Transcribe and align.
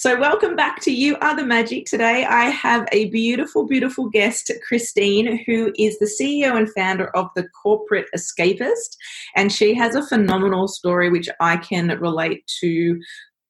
So, 0.00 0.18
welcome 0.18 0.56
back 0.56 0.80
to 0.84 0.90
You 0.90 1.18
Are 1.20 1.36
the 1.36 1.44
Magic. 1.44 1.84
Today, 1.84 2.24
I 2.24 2.44
have 2.44 2.88
a 2.90 3.10
beautiful, 3.10 3.66
beautiful 3.66 4.08
guest, 4.08 4.50
Christine, 4.66 5.44
who 5.44 5.74
is 5.76 5.98
the 5.98 6.06
CEO 6.06 6.56
and 6.56 6.72
founder 6.72 7.14
of 7.14 7.28
The 7.36 7.46
Corporate 7.62 8.06
Escapist. 8.16 8.96
And 9.36 9.52
she 9.52 9.74
has 9.74 9.94
a 9.94 10.06
phenomenal 10.06 10.68
story 10.68 11.10
which 11.10 11.28
I 11.38 11.58
can 11.58 11.88
relate 12.00 12.50
to 12.62 12.98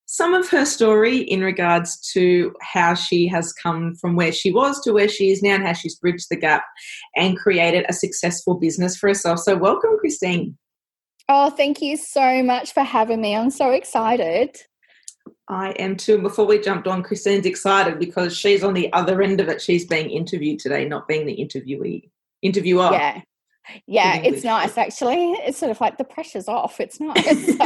some 0.06 0.34
of 0.34 0.48
her 0.48 0.64
story 0.64 1.18
in 1.18 1.40
regards 1.40 2.00
to 2.14 2.52
how 2.62 2.94
she 2.94 3.28
has 3.28 3.52
come 3.52 3.94
from 3.94 4.16
where 4.16 4.32
she 4.32 4.50
was 4.50 4.80
to 4.80 4.92
where 4.92 5.08
she 5.08 5.30
is 5.30 5.44
now 5.44 5.54
and 5.54 5.64
how 5.64 5.74
she's 5.74 6.00
bridged 6.00 6.26
the 6.32 6.36
gap 6.36 6.64
and 7.14 7.38
created 7.38 7.86
a 7.88 7.92
successful 7.92 8.58
business 8.58 8.96
for 8.96 9.06
herself. 9.06 9.38
So, 9.38 9.56
welcome, 9.56 9.98
Christine. 10.00 10.58
Oh, 11.28 11.50
thank 11.50 11.80
you 11.80 11.96
so 11.96 12.42
much 12.42 12.72
for 12.74 12.82
having 12.82 13.20
me. 13.20 13.36
I'm 13.36 13.50
so 13.50 13.70
excited. 13.70 14.60
I 15.48 15.70
am 15.72 15.96
too. 15.96 16.18
Before 16.18 16.46
we 16.46 16.60
jumped 16.60 16.86
on, 16.86 17.02
Christine's 17.02 17.46
excited 17.46 17.98
because 17.98 18.36
she's 18.36 18.62
on 18.62 18.74
the 18.74 18.92
other 18.92 19.20
end 19.20 19.40
of 19.40 19.48
it. 19.48 19.60
She's 19.60 19.84
being 19.84 20.10
interviewed 20.10 20.60
today, 20.60 20.84
not 20.84 21.08
being 21.08 21.26
the 21.26 21.36
interviewee, 21.36 22.08
interviewer. 22.42 22.90
Yeah. 22.92 23.22
Yeah, 23.86 24.16
it's 24.16 24.42
nice 24.42 24.76
actually. 24.78 25.32
It's 25.32 25.58
sort 25.58 25.70
of 25.70 25.80
like 25.80 25.98
the 25.98 26.04
pressure's 26.04 26.48
off. 26.48 26.80
It's 26.80 26.98
nice. 27.00 27.48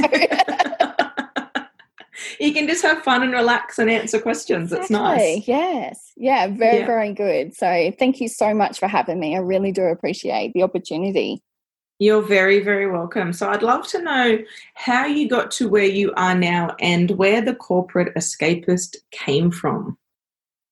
you 2.41 2.53
can 2.53 2.67
just 2.67 2.83
have 2.83 3.03
fun 3.03 3.23
and 3.23 3.33
relax 3.33 3.79
and 3.79 3.91
answer 3.91 4.21
questions. 4.21 4.73
Exactly. 4.73 4.83
It's 4.83 4.91
nice. 4.91 5.49
Yes. 5.49 6.13
Yeah, 6.17 6.49
very, 6.49 6.81
yeah. 6.81 6.87
very 6.87 7.13
good. 7.13 7.55
So 7.55 7.93
thank 7.99 8.21
you 8.21 8.29
so 8.29 8.55
much 8.55 8.79
for 8.79 8.89
having 8.89 9.21
me. 9.21 9.37
I 9.37 9.41
really 9.41 9.73
do 9.73 9.83
appreciate 9.83 10.53
the 10.55 10.63
opportunity. 10.63 11.43
You're 11.99 12.23
very, 12.23 12.61
very 12.61 12.91
welcome. 12.91 13.33
So, 13.33 13.49
I'd 13.49 13.63
love 13.63 13.87
to 13.89 14.03
know 14.03 14.39
how 14.75 15.07
you 15.07 15.29
got 15.29 15.51
to 15.53 15.69
where 15.69 15.85
you 15.85 16.13
are 16.17 16.35
now 16.35 16.75
and 16.81 17.11
where 17.13 17.41
the 17.41 17.55
corporate 17.55 18.15
escapist 18.17 18.97
came 19.11 19.51
from. 19.51 19.97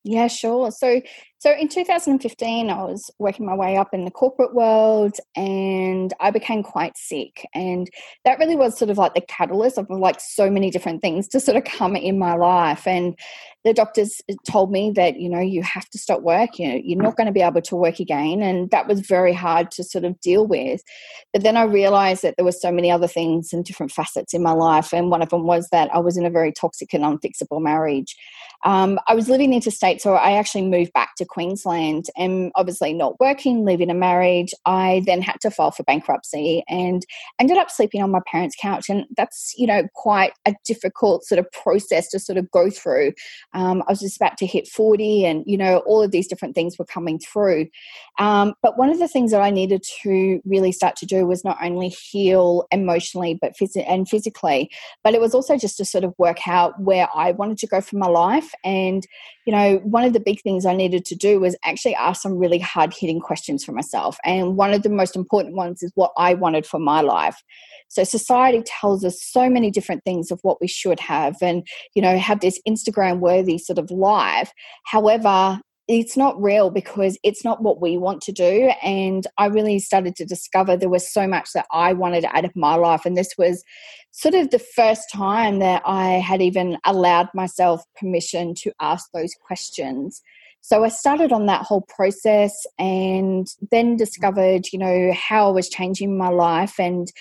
Yeah, 0.04 0.26
sure. 0.26 0.70
So, 0.72 1.00
so 1.42 1.50
in 1.50 1.66
2015, 1.66 2.70
I 2.70 2.84
was 2.84 3.10
working 3.18 3.44
my 3.44 3.56
way 3.56 3.76
up 3.76 3.92
in 3.92 4.04
the 4.04 4.12
corporate 4.12 4.54
world, 4.54 5.16
and 5.34 6.14
I 6.20 6.30
became 6.30 6.62
quite 6.62 6.96
sick, 6.96 7.44
and 7.52 7.90
that 8.24 8.38
really 8.38 8.54
was 8.54 8.78
sort 8.78 8.92
of 8.92 8.96
like 8.96 9.14
the 9.14 9.22
catalyst 9.22 9.76
of 9.76 9.90
like 9.90 10.20
so 10.20 10.48
many 10.48 10.70
different 10.70 11.02
things 11.02 11.26
to 11.30 11.40
sort 11.40 11.56
of 11.56 11.64
come 11.64 11.96
in 11.96 12.16
my 12.16 12.36
life. 12.36 12.86
And 12.86 13.18
the 13.64 13.72
doctors 13.72 14.20
told 14.46 14.72
me 14.72 14.90
that 14.94 15.18
you 15.20 15.28
know 15.28 15.40
you 15.40 15.62
have 15.62 15.88
to 15.90 15.98
stop 15.98 16.22
work 16.22 16.58
you 16.58 16.68
know, 16.68 16.80
you're 16.82 17.02
not 17.02 17.16
going 17.16 17.26
to 17.26 17.32
be 17.32 17.42
able 17.42 17.62
to 17.62 17.76
work 17.76 18.00
again 18.00 18.42
and 18.42 18.70
that 18.70 18.88
was 18.88 19.00
very 19.00 19.32
hard 19.32 19.70
to 19.70 19.84
sort 19.84 20.04
of 20.04 20.18
deal 20.20 20.46
with 20.46 20.82
but 21.32 21.42
then 21.42 21.56
i 21.56 21.62
realized 21.62 22.22
that 22.22 22.34
there 22.36 22.44
were 22.44 22.52
so 22.52 22.72
many 22.72 22.90
other 22.90 23.06
things 23.06 23.52
and 23.52 23.64
different 23.64 23.92
facets 23.92 24.34
in 24.34 24.42
my 24.42 24.52
life 24.52 24.92
and 24.92 25.10
one 25.10 25.22
of 25.22 25.28
them 25.30 25.44
was 25.44 25.68
that 25.70 25.92
i 25.94 25.98
was 25.98 26.16
in 26.16 26.26
a 26.26 26.30
very 26.30 26.52
toxic 26.52 26.92
and 26.92 27.04
unfixable 27.04 27.62
marriage 27.62 28.16
um, 28.64 28.98
i 29.06 29.14
was 29.14 29.28
living 29.28 29.52
interstate 29.52 30.00
so 30.00 30.14
i 30.14 30.32
actually 30.32 30.62
moved 30.62 30.92
back 30.92 31.14
to 31.16 31.24
queensland 31.32 32.06
and 32.16 32.52
obviously 32.56 32.92
not 32.92 33.18
working 33.18 33.64
living 33.64 33.90
a 33.90 33.94
marriage 33.94 34.52
i 34.66 35.02
then 35.06 35.22
had 35.22 35.36
to 35.40 35.50
file 35.50 35.70
for 35.70 35.82
bankruptcy 35.84 36.62
and 36.68 37.06
ended 37.40 37.56
up 37.56 37.70
sleeping 37.70 38.02
on 38.02 38.10
my 38.10 38.20
parents 38.30 38.56
couch 38.60 38.88
and 38.88 39.04
that's 39.16 39.54
you 39.56 39.66
know 39.66 39.82
quite 39.94 40.32
a 40.46 40.54
difficult 40.64 41.24
sort 41.24 41.38
of 41.38 41.50
process 41.52 42.08
to 42.08 42.18
sort 42.18 42.38
of 42.38 42.50
go 42.50 42.68
through 42.70 43.12
um, 43.54 43.82
I 43.82 43.92
was 43.92 44.00
just 44.00 44.16
about 44.16 44.36
to 44.38 44.46
hit 44.46 44.68
40, 44.68 45.24
and 45.24 45.44
you 45.46 45.56
know, 45.56 45.78
all 45.86 46.02
of 46.02 46.10
these 46.10 46.26
different 46.26 46.54
things 46.54 46.78
were 46.78 46.84
coming 46.84 47.18
through. 47.18 47.66
Um, 48.18 48.54
but 48.62 48.78
one 48.78 48.90
of 48.90 48.98
the 48.98 49.08
things 49.08 49.30
that 49.30 49.40
I 49.40 49.50
needed 49.50 49.84
to 50.02 50.40
really 50.44 50.72
start 50.72 50.96
to 50.96 51.06
do 51.06 51.26
was 51.26 51.44
not 51.44 51.58
only 51.62 51.88
heal 51.88 52.66
emotionally, 52.70 53.38
but 53.40 53.54
phys- 53.56 53.84
and 53.86 54.08
physically, 54.08 54.70
but 55.04 55.14
it 55.14 55.20
was 55.20 55.34
also 55.34 55.56
just 55.56 55.76
to 55.78 55.84
sort 55.84 56.04
of 56.04 56.14
work 56.18 56.46
out 56.48 56.80
where 56.80 57.08
I 57.14 57.32
wanted 57.32 57.58
to 57.58 57.66
go 57.66 57.80
for 57.80 57.96
my 57.96 58.08
life. 58.08 58.50
And 58.64 59.06
you 59.46 59.52
know, 59.52 59.78
one 59.78 60.04
of 60.04 60.12
the 60.12 60.20
big 60.20 60.40
things 60.42 60.64
I 60.64 60.74
needed 60.74 61.04
to 61.06 61.16
do 61.22 61.40
was 61.40 61.56
actually 61.64 61.94
ask 61.94 62.20
some 62.20 62.36
really 62.36 62.58
hard 62.58 62.92
hitting 62.92 63.20
questions 63.20 63.64
for 63.64 63.72
myself. 63.72 64.18
And 64.24 64.56
one 64.56 64.74
of 64.74 64.82
the 64.82 64.90
most 64.90 65.16
important 65.16 65.54
ones 65.54 65.82
is 65.82 65.92
what 65.94 66.12
I 66.18 66.34
wanted 66.34 66.66
for 66.66 66.78
my 66.78 67.00
life. 67.00 67.42
So 67.88 68.04
society 68.04 68.62
tells 68.64 69.04
us 69.04 69.22
so 69.22 69.48
many 69.48 69.70
different 69.70 70.04
things 70.04 70.30
of 70.30 70.40
what 70.42 70.60
we 70.60 70.66
should 70.66 71.00
have 71.00 71.36
and, 71.40 71.66
you 71.94 72.02
know, 72.02 72.18
have 72.18 72.40
this 72.40 72.60
Instagram 72.68 73.20
worthy 73.20 73.58
sort 73.58 73.78
of 73.78 73.90
life. 73.90 74.52
However, 74.84 75.60
it's 75.88 76.16
not 76.16 76.40
real 76.40 76.70
because 76.70 77.18
it's 77.22 77.44
not 77.44 77.62
what 77.62 77.80
we 77.80 77.98
want 77.98 78.22
to 78.22 78.32
do. 78.32 78.72
And 78.82 79.26
I 79.36 79.46
really 79.46 79.78
started 79.78 80.14
to 80.16 80.24
discover 80.24 80.76
there 80.76 80.88
was 80.88 81.12
so 81.12 81.26
much 81.26 81.52
that 81.54 81.66
I 81.72 81.92
wanted 81.92 82.24
out 82.24 82.44
of 82.44 82.54
my 82.54 82.76
life. 82.76 83.04
And 83.04 83.16
this 83.16 83.34
was 83.36 83.64
sort 84.12 84.34
of 84.34 84.50
the 84.50 84.58
first 84.58 85.10
time 85.12 85.58
that 85.58 85.82
I 85.84 86.12
had 86.12 86.40
even 86.40 86.78
allowed 86.84 87.28
myself 87.34 87.82
permission 87.96 88.54
to 88.62 88.72
ask 88.80 89.10
those 89.12 89.34
questions. 89.44 90.22
So 90.64 90.84
I 90.84 90.88
started 90.88 91.32
on 91.32 91.46
that 91.46 91.62
whole 91.62 91.80
process 91.80 92.66
and 92.78 93.48
then 93.72 93.96
discovered, 93.96 94.66
you 94.72 94.78
know, 94.78 95.12
how 95.12 95.48
I 95.48 95.50
was 95.50 95.68
changing 95.68 96.16
my 96.16 96.28
life. 96.28 96.78
And 96.78 97.12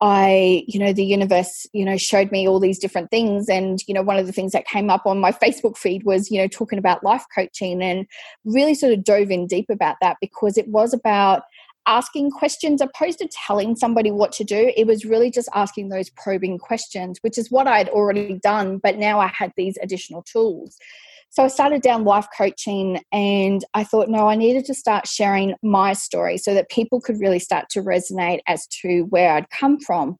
I, 0.00 0.64
you 0.66 0.80
know, 0.80 0.94
the 0.94 1.04
universe, 1.04 1.66
you 1.74 1.84
know, 1.84 1.98
showed 1.98 2.32
me 2.32 2.48
all 2.48 2.58
these 2.58 2.78
different 2.78 3.10
things. 3.10 3.50
And, 3.50 3.80
you 3.86 3.92
know, 3.92 4.02
one 4.02 4.16
of 4.16 4.26
the 4.26 4.32
things 4.32 4.52
that 4.52 4.66
came 4.66 4.88
up 4.88 5.04
on 5.04 5.20
my 5.20 5.30
Facebook 5.30 5.76
feed 5.76 6.04
was, 6.04 6.30
you 6.30 6.40
know, 6.40 6.48
talking 6.48 6.78
about 6.78 7.04
life 7.04 7.24
coaching 7.34 7.82
and 7.82 8.06
really 8.46 8.74
sort 8.74 8.94
of 8.94 9.04
dove 9.04 9.30
in 9.30 9.46
deep 9.46 9.66
about 9.68 9.96
that 10.00 10.16
because 10.22 10.56
it 10.56 10.68
was 10.68 10.94
about 10.94 11.42
asking 11.86 12.30
questions 12.30 12.80
opposed 12.80 13.18
to 13.18 13.28
telling 13.28 13.76
somebody 13.76 14.10
what 14.10 14.32
to 14.32 14.42
do 14.42 14.72
it 14.76 14.88
was 14.88 15.04
really 15.04 15.30
just 15.30 15.48
asking 15.54 15.88
those 15.88 16.10
probing 16.10 16.58
questions 16.58 17.16
which 17.20 17.38
is 17.38 17.48
what 17.48 17.68
i'd 17.68 17.88
already 17.90 18.40
done 18.42 18.78
but 18.78 18.96
now 18.96 19.20
i 19.20 19.28
had 19.28 19.52
these 19.56 19.78
additional 19.80 20.20
tools 20.22 20.78
so 21.30 21.44
I 21.44 21.48
started 21.48 21.82
down 21.82 22.04
life 22.04 22.26
coaching 22.36 23.00
and 23.12 23.64
I 23.74 23.84
thought, 23.84 24.08
no, 24.08 24.28
I 24.28 24.36
needed 24.36 24.64
to 24.66 24.74
start 24.74 25.06
sharing 25.06 25.54
my 25.62 25.92
story 25.92 26.38
so 26.38 26.54
that 26.54 26.70
people 26.70 27.00
could 27.00 27.20
really 27.20 27.38
start 27.38 27.68
to 27.70 27.82
resonate 27.82 28.40
as 28.46 28.66
to 28.82 29.02
where 29.10 29.32
I'd 29.32 29.50
come 29.50 29.78
from. 29.78 30.16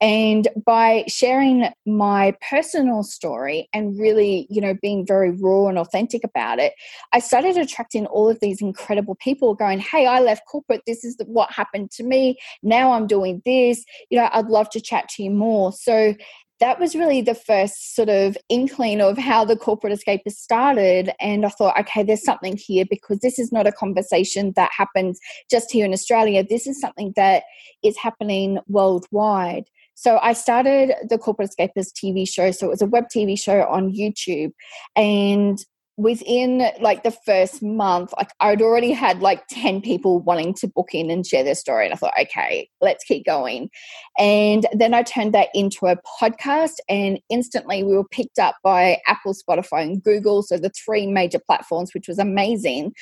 And 0.00 0.46
by 0.64 1.04
sharing 1.08 1.68
my 1.84 2.34
personal 2.48 3.02
story 3.02 3.68
and 3.72 3.98
really, 3.98 4.46
you 4.48 4.60
know, 4.60 4.74
being 4.80 5.04
very 5.04 5.32
raw 5.32 5.66
and 5.66 5.78
authentic 5.78 6.22
about 6.22 6.60
it, 6.60 6.72
I 7.12 7.18
started 7.18 7.56
attracting 7.56 8.06
all 8.06 8.30
of 8.30 8.38
these 8.40 8.60
incredible 8.60 9.16
people 9.16 9.54
going, 9.54 9.80
Hey, 9.80 10.06
I 10.06 10.20
left 10.20 10.46
corporate. 10.46 10.82
This 10.86 11.02
is 11.02 11.16
what 11.26 11.50
happened 11.50 11.90
to 11.92 12.04
me. 12.04 12.38
Now 12.62 12.92
I'm 12.92 13.08
doing 13.08 13.42
this. 13.44 13.84
You 14.10 14.20
know, 14.20 14.28
I'd 14.32 14.46
love 14.46 14.70
to 14.70 14.80
chat 14.80 15.08
to 15.16 15.24
you 15.24 15.30
more. 15.30 15.72
So 15.72 16.14
that 16.60 16.80
was 16.80 16.94
really 16.94 17.20
the 17.20 17.34
first 17.34 17.94
sort 17.94 18.08
of 18.08 18.36
inkling 18.48 19.00
of 19.00 19.16
how 19.16 19.44
the 19.44 19.56
corporate 19.56 19.98
Escapist 19.98 20.32
started. 20.32 21.12
And 21.20 21.46
I 21.46 21.50
thought, 21.50 21.78
okay, 21.80 22.02
there's 22.02 22.24
something 22.24 22.56
here 22.56 22.84
because 22.88 23.20
this 23.20 23.38
is 23.38 23.52
not 23.52 23.66
a 23.66 23.72
conversation 23.72 24.52
that 24.56 24.70
happens 24.76 25.20
just 25.50 25.70
here 25.70 25.84
in 25.84 25.92
Australia. 25.92 26.44
This 26.48 26.66
is 26.66 26.80
something 26.80 27.12
that 27.16 27.44
is 27.82 27.96
happening 27.96 28.58
worldwide. 28.66 29.64
So 29.94 30.18
I 30.22 30.32
started 30.32 30.94
the 31.08 31.18
Corporate 31.18 31.50
Escapist 31.50 31.92
TV 31.92 32.28
show. 32.28 32.50
So 32.50 32.66
it 32.66 32.70
was 32.70 32.82
a 32.82 32.86
web 32.86 33.06
TV 33.14 33.38
show 33.38 33.62
on 33.62 33.92
YouTube. 33.92 34.52
And 34.94 35.58
within 35.98 36.70
like 36.80 37.02
the 37.02 37.10
first 37.10 37.60
month 37.60 38.14
like 38.16 38.30
i'd 38.38 38.62
already 38.62 38.92
had 38.92 39.20
like 39.20 39.42
10 39.48 39.82
people 39.82 40.20
wanting 40.20 40.54
to 40.54 40.68
book 40.68 40.90
in 40.94 41.10
and 41.10 41.26
share 41.26 41.42
their 41.42 41.56
story 41.56 41.84
and 41.84 41.92
i 41.92 41.96
thought 41.96 42.14
okay 42.18 42.70
let's 42.80 43.02
keep 43.02 43.26
going. 43.26 43.68
And 44.16 44.66
then 44.72 44.94
i 44.94 45.02
turned 45.02 45.34
that 45.34 45.48
into 45.54 45.86
a 45.86 45.96
podcast 46.20 46.76
and 46.88 47.18
instantly 47.28 47.82
we 47.82 47.96
were 47.96 48.06
picked 48.06 48.38
up 48.38 48.54
by 48.62 48.98
apple 49.08 49.34
spotify 49.34 49.82
and 49.82 50.02
google 50.02 50.42
so 50.44 50.56
the 50.56 50.70
three 50.70 51.08
major 51.08 51.40
platforms 51.44 51.92
which 51.92 52.06
was 52.06 52.20
amazing 52.20 52.92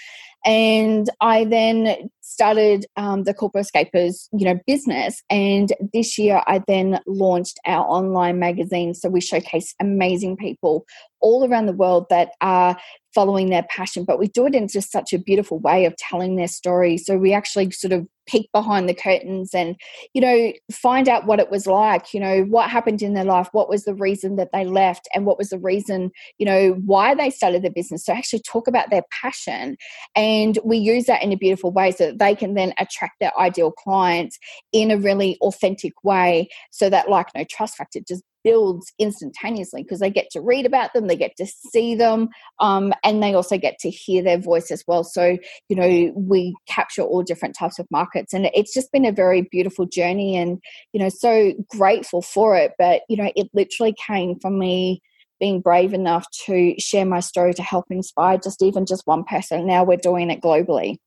and 0.46 1.10
I 1.20 1.44
then 1.44 2.08
started 2.20 2.86
um, 2.96 3.24
the 3.24 3.34
Corporate 3.34 3.66
Escapists, 3.66 4.28
you 4.32 4.44
know, 4.44 4.60
business. 4.64 5.20
And 5.28 5.72
this 5.92 6.18
year, 6.18 6.40
I 6.46 6.62
then 6.68 7.00
launched 7.06 7.58
our 7.66 7.84
online 7.84 8.38
magazine. 8.38 8.94
So 8.94 9.08
we 9.08 9.20
showcase 9.20 9.74
amazing 9.80 10.36
people 10.36 10.86
all 11.20 11.48
around 11.48 11.66
the 11.66 11.72
world 11.72 12.06
that 12.10 12.30
are 12.40 12.76
following 13.16 13.48
their 13.48 13.62
passion, 13.70 14.04
but 14.04 14.18
we 14.18 14.28
do 14.28 14.44
it 14.46 14.54
in 14.54 14.68
just 14.68 14.92
such 14.92 15.14
a 15.14 15.18
beautiful 15.18 15.58
way 15.58 15.86
of 15.86 15.96
telling 15.96 16.36
their 16.36 16.46
story. 16.46 16.98
So 16.98 17.16
we 17.16 17.32
actually 17.32 17.70
sort 17.70 17.94
of 17.94 18.06
peek 18.26 18.52
behind 18.52 18.90
the 18.90 18.94
curtains 18.94 19.54
and, 19.54 19.74
you 20.12 20.20
know, 20.20 20.52
find 20.70 21.08
out 21.08 21.24
what 21.24 21.40
it 21.40 21.50
was 21.50 21.66
like, 21.66 22.12
you 22.12 22.20
know, 22.20 22.42
what 22.42 22.68
happened 22.68 23.00
in 23.00 23.14
their 23.14 23.24
life, 23.24 23.48
what 23.52 23.70
was 23.70 23.84
the 23.84 23.94
reason 23.94 24.36
that 24.36 24.50
they 24.52 24.66
left, 24.66 25.08
and 25.14 25.24
what 25.24 25.38
was 25.38 25.48
the 25.48 25.58
reason, 25.58 26.10
you 26.36 26.44
know, 26.44 26.72
why 26.84 27.14
they 27.14 27.30
started 27.30 27.62
the 27.62 27.70
business. 27.70 28.04
So 28.04 28.12
actually 28.12 28.40
talk 28.40 28.68
about 28.68 28.90
their 28.90 29.04
passion. 29.22 29.78
And 30.14 30.58
we 30.62 30.76
use 30.76 31.06
that 31.06 31.22
in 31.22 31.32
a 31.32 31.36
beautiful 31.36 31.72
way 31.72 31.92
so 31.92 32.08
that 32.08 32.18
they 32.18 32.34
can 32.34 32.52
then 32.52 32.74
attract 32.78 33.14
their 33.18 33.32
ideal 33.40 33.72
clients 33.72 34.38
in 34.72 34.90
a 34.90 34.98
really 34.98 35.38
authentic 35.40 35.94
way 36.04 36.50
so 36.70 36.90
that 36.90 37.08
like 37.08 37.28
no 37.34 37.44
trust 37.48 37.76
factor 37.76 38.00
just 38.06 38.22
builds 38.46 38.92
instantaneously 39.00 39.82
because 39.82 39.98
they 39.98 40.08
get 40.08 40.30
to 40.30 40.40
read 40.40 40.66
about 40.66 40.94
them, 40.94 41.08
they 41.08 41.16
get 41.16 41.36
to 41.36 41.44
see 41.44 41.96
them, 41.96 42.28
um, 42.60 42.94
and 43.02 43.20
they 43.20 43.34
also 43.34 43.58
get 43.58 43.76
to 43.80 43.90
hear 43.90 44.22
their 44.22 44.38
voice 44.38 44.70
as 44.70 44.84
well. 44.86 45.02
So, 45.02 45.36
you 45.68 45.74
know, 45.74 46.12
we 46.14 46.54
capture 46.68 47.02
all 47.02 47.24
different 47.24 47.56
types 47.56 47.80
of 47.80 47.88
markets, 47.90 48.32
and 48.32 48.48
it's 48.54 48.72
just 48.72 48.92
been 48.92 49.04
a 49.04 49.10
very 49.10 49.42
beautiful 49.50 49.84
journey, 49.84 50.36
and 50.36 50.60
you 50.92 51.00
know, 51.00 51.08
so 51.08 51.54
grateful 51.70 52.22
for 52.22 52.56
it. 52.56 52.72
But 52.78 53.02
you 53.08 53.16
know, 53.16 53.32
it 53.34 53.48
literally 53.52 53.96
came 54.06 54.38
from 54.38 54.60
me 54.60 55.02
being 55.40 55.60
brave 55.60 55.92
enough 55.92 56.26
to 56.46 56.76
share 56.78 57.04
my 57.04 57.20
story 57.20 57.52
to 57.54 57.62
help 57.64 57.86
inspire 57.90 58.38
just 58.38 58.62
even 58.62 58.86
just 58.86 59.02
one 59.06 59.24
person. 59.24 59.66
Now 59.66 59.82
we're 59.82 59.96
doing 59.96 60.30
it 60.30 60.40
globally. 60.40 60.98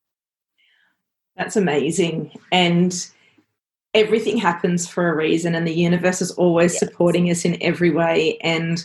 That's 1.38 1.56
amazing. 1.56 2.38
And 2.52 2.94
everything 3.94 4.38
happens 4.38 4.88
for 4.88 5.10
a 5.10 5.16
reason 5.16 5.56
and 5.56 5.68
the 5.68 5.74
universe 5.74 6.22
is 6.22 6.32
always 6.32 6.74
yes. 6.74 6.80
supporting 6.80 7.30
us 7.30 7.46
in 7.46 7.62
every 7.62 7.90
way. 7.90 8.38
And 8.42 8.84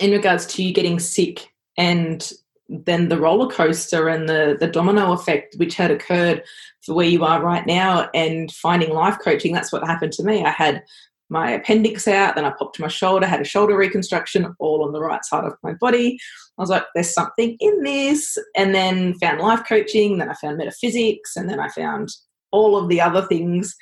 in 0.00 0.12
regards 0.12 0.46
to 0.46 0.62
you 0.62 0.72
getting 0.72 0.98
sick 0.98 1.48
and 1.76 2.32
then 2.68 3.08
the 3.08 3.18
roller 3.18 3.50
coaster 3.50 4.08
and 4.08 4.28
the 4.28 4.56
the 4.60 4.66
domino 4.66 5.12
effect 5.12 5.54
which 5.56 5.74
had 5.74 5.90
occurred 5.90 6.42
for 6.82 6.94
where 6.94 7.06
you 7.06 7.24
are 7.24 7.42
right 7.42 7.66
now 7.66 8.10
and 8.12 8.52
finding 8.52 8.90
life 8.90 9.16
coaching 9.24 9.52
that's 9.54 9.72
what 9.72 9.86
happened 9.86 10.12
to 10.12 10.22
me. 10.22 10.44
I 10.44 10.50
had 10.50 10.82
my 11.30 11.50
appendix 11.50 12.08
out 12.08 12.34
then 12.34 12.46
i 12.46 12.50
popped 12.50 12.80
my 12.80 12.88
shoulder 12.88 13.26
had 13.26 13.40
a 13.40 13.44
shoulder 13.44 13.76
reconstruction 13.76 14.54
all 14.58 14.82
on 14.82 14.92
the 14.92 15.00
right 15.00 15.24
side 15.24 15.44
of 15.44 15.54
my 15.62 15.72
body. 15.74 16.18
I 16.58 16.62
was 16.62 16.70
like 16.70 16.84
there's 16.94 17.12
something 17.12 17.56
in 17.60 17.82
this. 17.82 18.36
And 18.56 18.74
then 18.74 19.14
found 19.14 19.40
life 19.40 19.62
coaching 19.66 20.18
then 20.18 20.28
i 20.30 20.34
found 20.34 20.58
metaphysics 20.58 21.36
and 21.36 21.48
then 21.48 21.60
i 21.60 21.68
found 21.68 22.10
all 22.50 22.76
of 22.76 22.88
the 22.88 23.00
other 23.00 23.22
things. 23.22 23.74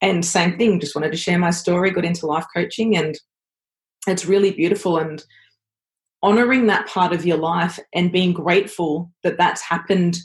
And 0.00 0.24
same 0.24 0.56
thing, 0.56 0.80
just 0.80 0.94
wanted 0.94 1.10
to 1.10 1.18
share 1.18 1.38
my 1.38 1.50
story, 1.50 1.90
got 1.90 2.04
into 2.04 2.26
life 2.26 2.46
coaching, 2.54 2.96
and 2.96 3.16
it's 4.06 4.26
really 4.26 4.52
beautiful. 4.52 4.98
And 4.98 5.24
honoring 6.22 6.66
that 6.66 6.86
part 6.86 7.12
of 7.12 7.26
your 7.26 7.36
life 7.36 7.78
and 7.94 8.12
being 8.12 8.32
grateful 8.32 9.10
that 9.22 9.38
that's 9.38 9.62
happened 9.62 10.18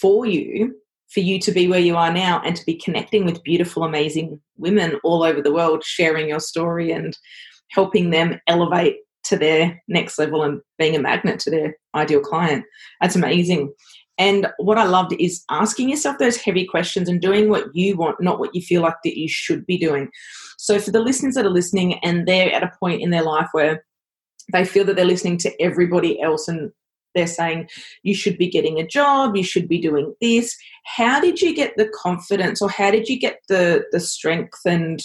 for 0.00 0.26
you, 0.26 0.74
for 1.08 1.20
you 1.20 1.38
to 1.40 1.52
be 1.52 1.68
where 1.68 1.80
you 1.80 1.96
are 1.96 2.12
now 2.12 2.40
and 2.44 2.54
to 2.56 2.66
be 2.66 2.74
connecting 2.74 3.24
with 3.24 3.42
beautiful, 3.42 3.82
amazing 3.84 4.40
women 4.56 4.98
all 5.04 5.22
over 5.22 5.40
the 5.40 5.52
world, 5.52 5.82
sharing 5.84 6.28
your 6.28 6.40
story 6.40 6.92
and 6.92 7.16
helping 7.70 8.10
them 8.10 8.38
elevate 8.46 8.96
to 9.24 9.36
their 9.36 9.80
next 9.88 10.18
level 10.18 10.42
and 10.42 10.60
being 10.78 10.96
a 10.96 11.00
magnet 11.00 11.38
to 11.40 11.50
their 11.50 11.76
ideal 11.94 12.20
client. 12.20 12.64
That's 13.00 13.16
amazing. 13.16 13.72
And 14.18 14.48
what 14.58 14.78
I 14.78 14.84
loved 14.84 15.14
is 15.18 15.44
asking 15.48 15.88
yourself 15.88 16.18
those 16.18 16.36
heavy 16.36 16.66
questions 16.66 17.08
and 17.08 17.20
doing 17.20 17.48
what 17.48 17.74
you 17.74 17.96
want, 17.96 18.20
not 18.20 18.40
what 18.40 18.54
you 18.54 18.60
feel 18.60 18.82
like 18.82 18.96
that 19.04 19.18
you 19.18 19.28
should 19.28 19.64
be 19.64 19.78
doing. 19.78 20.08
So 20.58 20.80
for 20.80 20.90
the 20.90 21.00
listeners 21.00 21.34
that 21.34 21.46
are 21.46 21.50
listening 21.50 21.94
and 22.00 22.26
they're 22.26 22.52
at 22.52 22.64
a 22.64 22.72
point 22.80 23.00
in 23.00 23.10
their 23.10 23.22
life 23.22 23.48
where 23.52 23.84
they 24.52 24.64
feel 24.64 24.84
that 24.84 24.96
they're 24.96 25.04
listening 25.04 25.38
to 25.38 25.62
everybody 25.62 26.20
else 26.20 26.48
and 26.48 26.72
they're 27.14 27.26
saying 27.26 27.68
you 28.02 28.14
should 28.14 28.36
be 28.38 28.48
getting 28.48 28.78
a 28.78 28.86
job, 28.86 29.36
you 29.36 29.44
should 29.44 29.68
be 29.68 29.80
doing 29.80 30.14
this. 30.20 30.56
How 30.84 31.20
did 31.20 31.40
you 31.40 31.54
get 31.54 31.76
the 31.76 31.88
confidence 31.88 32.60
or 32.60 32.68
how 32.68 32.90
did 32.90 33.08
you 33.08 33.18
get 33.18 33.40
the 33.48 33.84
the 33.92 34.00
strength 34.00 34.60
and 34.66 35.00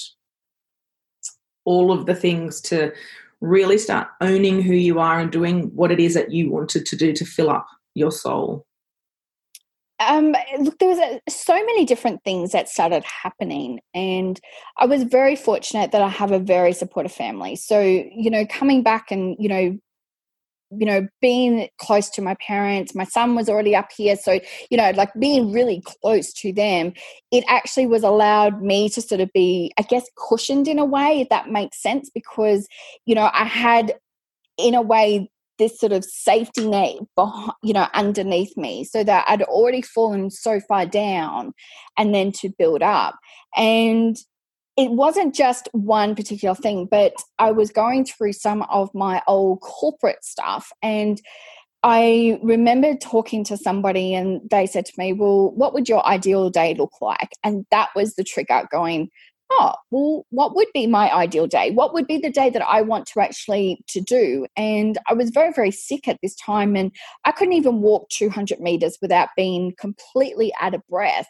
all 1.66 1.92
of 1.92 2.06
the 2.06 2.16
things 2.16 2.60
to 2.62 2.92
really 3.42 3.78
start 3.78 4.08
owning 4.22 4.62
who 4.62 4.74
you 4.74 5.00
are 5.00 5.20
and 5.20 5.32
doing 5.32 5.72
what 5.76 5.92
it 5.92 6.00
is 6.00 6.14
that 6.14 6.32
you 6.32 6.50
wanted 6.50 6.86
to 6.86 6.96
do 6.96 7.14
to 7.14 7.26
fill 7.26 7.50
up 7.50 7.68
your 7.94 8.12
soul? 8.12 8.66
Um, 10.10 10.36
look, 10.60 10.80
there 10.80 10.90
was 10.90 11.00
a, 11.00 11.20
so 11.30 11.54
many 11.54 11.86
different 11.86 12.24
things 12.24 12.52
that 12.52 12.70
started 12.70 13.04
happening, 13.04 13.80
and 13.94 14.40
I 14.78 14.86
was 14.86 15.04
very 15.04 15.36
fortunate 15.36 15.92
that 15.92 16.02
I 16.02 16.10
have 16.10 16.32
a 16.32 16.40
very 16.40 16.74
supportive 16.74 17.12
family. 17.12 17.56
So, 17.56 17.80
you 17.82 18.30
know, 18.30 18.46
coming 18.46 18.84
back 18.84 19.12
and 19.12 19.36
you 19.40 19.50
know, 19.50 19.78
you 20.76 20.86
know, 20.86 21.08
being 21.22 21.68
close 21.80 22.10
to 22.12 22.22
my 22.22 22.36
parents, 22.46 22.96
my 22.96 23.04
son 23.04 23.36
was 23.36 23.50
already 23.50 23.76
up 23.76 23.90
here, 23.96 24.16
so 24.16 24.40
you 24.70 24.78
know, 24.78 24.92
like 24.92 25.12
being 25.20 25.52
really 25.52 25.84
close 26.02 26.34
to 26.34 26.54
them, 26.54 26.94
it 27.32 27.44
actually 27.48 27.86
was 27.86 28.04
allowed 28.04 28.62
me 28.62 28.90
to 28.90 29.02
sort 29.02 29.22
of 29.22 29.32
be, 29.34 29.72
I 29.78 29.84
guess, 29.84 30.06
cushioned 30.18 30.68
in 30.68 30.80
a 30.80 30.86
way, 30.86 31.22
if 31.22 31.30
that 31.30 31.50
makes 31.50 31.82
sense, 31.82 32.10
because 32.14 32.68
you 33.06 33.16
know, 33.16 33.30
I 33.34 33.46
had 33.46 33.94
in 34.58 34.76
a 34.76 34.82
way 34.82 35.30
this 35.60 35.80
sort 35.80 35.92
of 35.92 36.04
safety 36.04 36.68
net 36.68 36.96
you 37.64 37.74
know 37.74 37.88
underneath 37.94 38.56
me 38.58 38.84
so 38.84 39.04
that 39.04 39.26
i'd 39.28 39.44
already 39.44 39.82
fallen 39.82 40.30
so 40.30 40.60
far 40.60 40.86
down 40.86 41.54
and 41.98 42.14
then 42.14 42.32
to 42.32 42.50
build 42.58 42.82
up 42.82 43.16
and 43.56 44.18
it 44.76 44.90
wasn't 44.92 45.36
just 45.36 45.70
one 45.72 46.16
particular 46.16 46.56
thing 46.56 46.88
but 46.90 47.14
i 47.40 47.52
was 47.52 47.72
going 47.72 48.06
through 48.06 48.34
some 48.34 48.64
of 48.64 48.90
my 48.94 49.22
old 49.28 49.60
corporate 49.62 50.24
stuff 50.24 50.72
and 50.82 51.22
I 51.86 52.40
remember 52.42 52.96
talking 52.96 53.44
to 53.44 53.58
somebody 53.58 54.16
and 54.16 54.40
they 54.50 54.66
said 54.66 54.86
to 54.86 54.94
me, 54.98 55.12
Well, 55.12 55.52
what 55.52 55.74
would 55.74 55.90
your 55.90 56.06
ideal 56.08 56.50
day 56.50 56.76
look 56.76 57.02
like? 57.02 57.34
And 57.44 57.66
that 57.72 57.90
was 57.94 58.16
the 58.16 58.24
trigger 58.24 58.66
going, 58.72 59.10
oh 59.52 59.74
well 59.92 60.26
what 60.30 60.56
would 60.56 60.68
be 60.74 60.88
my 60.88 61.14
ideal 61.14 61.48
day? 61.48 61.72
What 61.72 61.94
would 61.94 62.08
be 62.08 62.18
the 62.18 62.32
day 62.32 62.50
that 62.50 62.66
i 62.68 62.82
want 62.82 63.06
to 63.08 63.20
actually 63.20 63.84
to 63.88 64.02
do? 64.02 64.46
And 64.58 64.98
i 65.10 65.14
was 65.14 65.30
very 65.30 65.52
very 65.54 65.72
sick 65.72 66.08
at 66.08 66.20
this 66.22 66.36
time 66.36 66.76
and 66.76 66.92
i 67.26 67.32
couldn't 67.32 67.54
even 67.54 67.82
walk 67.82 68.10
200 68.10 68.60
meters 68.60 68.98
without 69.02 69.30
being 69.36 69.74
completely 69.78 70.54
out 70.60 70.74
of 70.74 70.82
breath. 70.88 71.28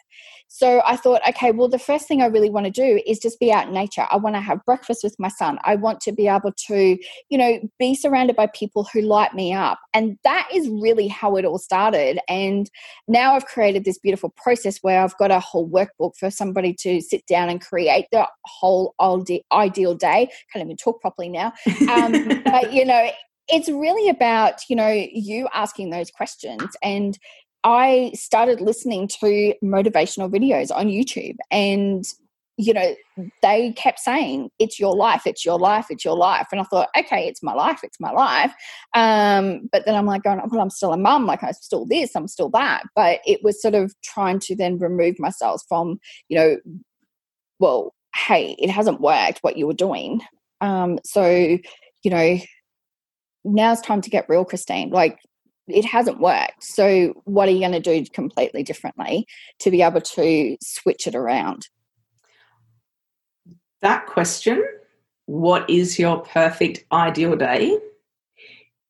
So 0.48 0.82
i 0.86 0.96
thought 0.96 1.26
okay 1.28 1.50
well 1.50 1.68
the 1.68 1.78
first 1.78 2.08
thing 2.08 2.22
i 2.22 2.26
really 2.26 2.50
want 2.50 2.66
to 2.66 2.72
do 2.72 3.02
is 3.06 3.18
just 3.18 3.40
be 3.40 3.52
out 3.52 3.68
in 3.68 3.74
nature. 3.74 4.06
I 4.10 4.16
want 4.16 4.36
to 4.36 4.40
have 4.40 4.64
breakfast 4.64 5.02
with 5.04 5.16
my 5.18 5.28
son. 5.28 5.58
I 5.64 5.76
want 5.76 6.00
to 6.02 6.12
be 6.12 6.28
able 6.28 6.52
to 6.68 6.98
you 7.28 7.38
know 7.38 7.60
be 7.78 7.94
surrounded 7.94 8.36
by 8.36 8.46
people 8.48 8.86
who 8.92 9.00
light 9.00 9.34
me 9.34 9.52
up. 9.52 9.78
And 9.92 10.18
that 10.24 10.48
is 10.52 10.68
really 10.68 11.08
how 11.08 11.36
it 11.36 11.44
all 11.44 11.58
started. 11.58 12.18
And 12.28 12.70
now 13.08 13.34
i've 13.34 13.46
created 13.46 13.84
this 13.84 13.98
beautiful 13.98 14.32
process 14.36 14.78
where 14.82 15.02
i've 15.02 15.16
got 15.18 15.30
a 15.30 15.40
whole 15.40 15.68
workbook 15.68 16.16
for 16.18 16.30
somebody 16.30 16.72
to 16.72 17.00
sit 17.00 17.26
down 17.26 17.48
and 17.48 17.60
create 17.60 18.03
the 18.12 18.28
whole 18.44 18.94
ideal 19.00 19.94
day. 19.94 20.28
Can't 20.52 20.64
even 20.64 20.76
talk 20.76 21.00
properly 21.00 21.28
now. 21.28 21.52
Um, 21.90 22.42
but 22.44 22.72
you 22.72 22.84
know, 22.84 23.10
it's 23.48 23.68
really 23.68 24.08
about 24.08 24.60
you 24.68 24.76
know 24.76 24.90
you 24.90 25.48
asking 25.52 25.90
those 25.90 26.10
questions 26.10 26.76
and. 26.82 27.18
I 27.66 28.12
started 28.14 28.60
listening 28.60 29.08
to 29.22 29.54
motivational 29.64 30.30
videos 30.30 30.70
on 30.70 30.88
YouTube 30.88 31.36
and 31.50 32.04
you 32.56 32.72
know, 32.72 32.94
they 33.42 33.72
kept 33.72 33.98
saying, 33.98 34.50
it's 34.58 34.78
your 34.78 34.94
life, 34.94 35.22
it's 35.26 35.44
your 35.44 35.58
life, 35.58 35.86
it's 35.90 36.04
your 36.04 36.16
life. 36.16 36.46
And 36.52 36.60
I 36.60 36.64
thought, 36.64 36.88
okay, 36.96 37.26
it's 37.26 37.42
my 37.42 37.52
life, 37.52 37.80
it's 37.82 37.98
my 37.98 38.12
life. 38.12 38.54
Um, 38.94 39.68
but 39.72 39.84
then 39.86 39.96
I'm 39.96 40.06
like 40.06 40.22
going, 40.22 40.40
well, 40.48 40.60
I'm 40.60 40.70
still 40.70 40.92
a 40.92 40.96
mum, 40.96 41.26
like 41.26 41.42
I'm 41.42 41.52
still 41.54 41.84
this, 41.84 42.14
I'm 42.14 42.28
still 42.28 42.50
that. 42.50 42.84
But 42.94 43.20
it 43.26 43.42
was 43.42 43.60
sort 43.60 43.74
of 43.74 43.92
trying 44.02 44.38
to 44.40 44.54
then 44.54 44.78
remove 44.78 45.18
myself 45.18 45.62
from, 45.68 45.98
you 46.28 46.38
know, 46.38 46.56
well, 47.58 47.93
hey, 48.14 48.56
it 48.58 48.70
hasn't 48.70 49.00
worked 49.00 49.38
what 49.40 49.56
you 49.56 49.66
were 49.66 49.74
doing. 49.74 50.20
Um, 50.60 50.98
so, 51.04 51.26
you 51.28 52.10
know, 52.10 52.38
now's 53.44 53.80
time 53.80 54.00
to 54.02 54.10
get 54.10 54.28
real, 54.28 54.44
Christine. 54.44 54.90
Like, 54.90 55.18
it 55.66 55.84
hasn't 55.84 56.20
worked. 56.20 56.62
So, 56.62 57.14
what 57.24 57.48
are 57.48 57.52
you 57.52 57.60
going 57.60 57.72
to 57.72 57.80
do 57.80 58.04
completely 58.12 58.62
differently 58.62 59.26
to 59.60 59.70
be 59.70 59.82
able 59.82 60.00
to 60.00 60.56
switch 60.62 61.06
it 61.06 61.14
around? 61.14 61.68
That 63.80 64.06
question, 64.06 64.64
what 65.26 65.68
is 65.68 65.98
your 65.98 66.20
perfect 66.20 66.84
ideal 66.92 67.36
day, 67.36 67.78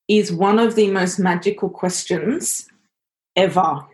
is 0.09 0.33
one 0.33 0.59
of 0.59 0.75
the 0.75 0.91
most 0.91 1.19
magical 1.19 1.69
questions 1.69 2.69
ever 3.37 3.87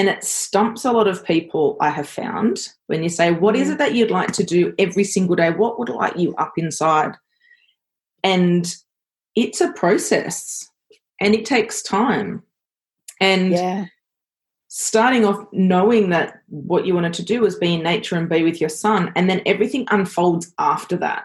and 0.00 0.08
it 0.08 0.24
stumps 0.24 0.86
a 0.86 0.92
lot 0.92 1.08
of 1.08 1.26
people, 1.26 1.76
I 1.78 1.90
have 1.90 2.08
found, 2.08 2.70
when 2.86 3.02
you 3.02 3.10
say, 3.10 3.32
What 3.32 3.54
is 3.54 3.68
mm. 3.68 3.72
it 3.72 3.78
that 3.78 3.94
you'd 3.94 4.10
like 4.10 4.32
to 4.32 4.42
do 4.42 4.72
every 4.78 5.04
single 5.04 5.36
day? 5.36 5.50
What 5.50 5.78
would 5.78 5.90
light 5.90 6.16
you 6.16 6.34
up 6.36 6.54
inside? 6.56 7.16
And 8.24 8.74
it's 9.36 9.60
a 9.60 9.74
process 9.74 10.66
and 11.20 11.34
it 11.34 11.44
takes 11.44 11.82
time. 11.82 12.42
And 13.20 13.52
yeah. 13.52 13.84
starting 14.68 15.26
off 15.26 15.44
knowing 15.52 16.08
that 16.08 16.40
what 16.48 16.86
you 16.86 16.94
wanted 16.94 17.12
to 17.12 17.22
do 17.22 17.42
was 17.42 17.58
be 17.58 17.74
in 17.74 17.82
nature 17.82 18.16
and 18.16 18.26
be 18.26 18.42
with 18.42 18.58
your 18.58 18.70
son, 18.70 19.12
and 19.16 19.28
then 19.28 19.42
everything 19.44 19.86
unfolds 19.90 20.50
after 20.58 20.96
that. 20.96 21.24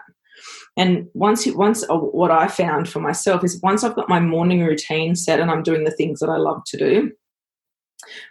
And 0.76 1.08
once 1.14 1.46
you, 1.46 1.56
once 1.56 1.82
uh, 1.88 1.96
what 1.96 2.30
I 2.30 2.46
found 2.46 2.90
for 2.90 3.00
myself 3.00 3.42
is 3.42 3.58
once 3.62 3.84
I've 3.84 3.96
got 3.96 4.10
my 4.10 4.20
morning 4.20 4.62
routine 4.62 5.16
set 5.16 5.40
and 5.40 5.50
I'm 5.50 5.62
doing 5.62 5.84
the 5.84 5.90
things 5.90 6.20
that 6.20 6.28
I 6.28 6.36
love 6.36 6.62
to 6.66 6.76
do, 6.76 7.12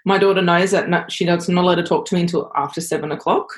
my 0.06 0.18
daughter 0.18 0.42
knows 0.42 0.72
that 0.72 0.90
no, 0.90 1.04
she 1.10 1.26
does 1.26 1.50
not 1.50 1.64
allowed 1.64 1.76
to 1.76 1.84
talk 1.84 2.06
to 2.08 2.16
me 2.16 2.22
until 2.22 2.52
after 2.56 2.82
seven 2.82 3.12
o'clock 3.12 3.50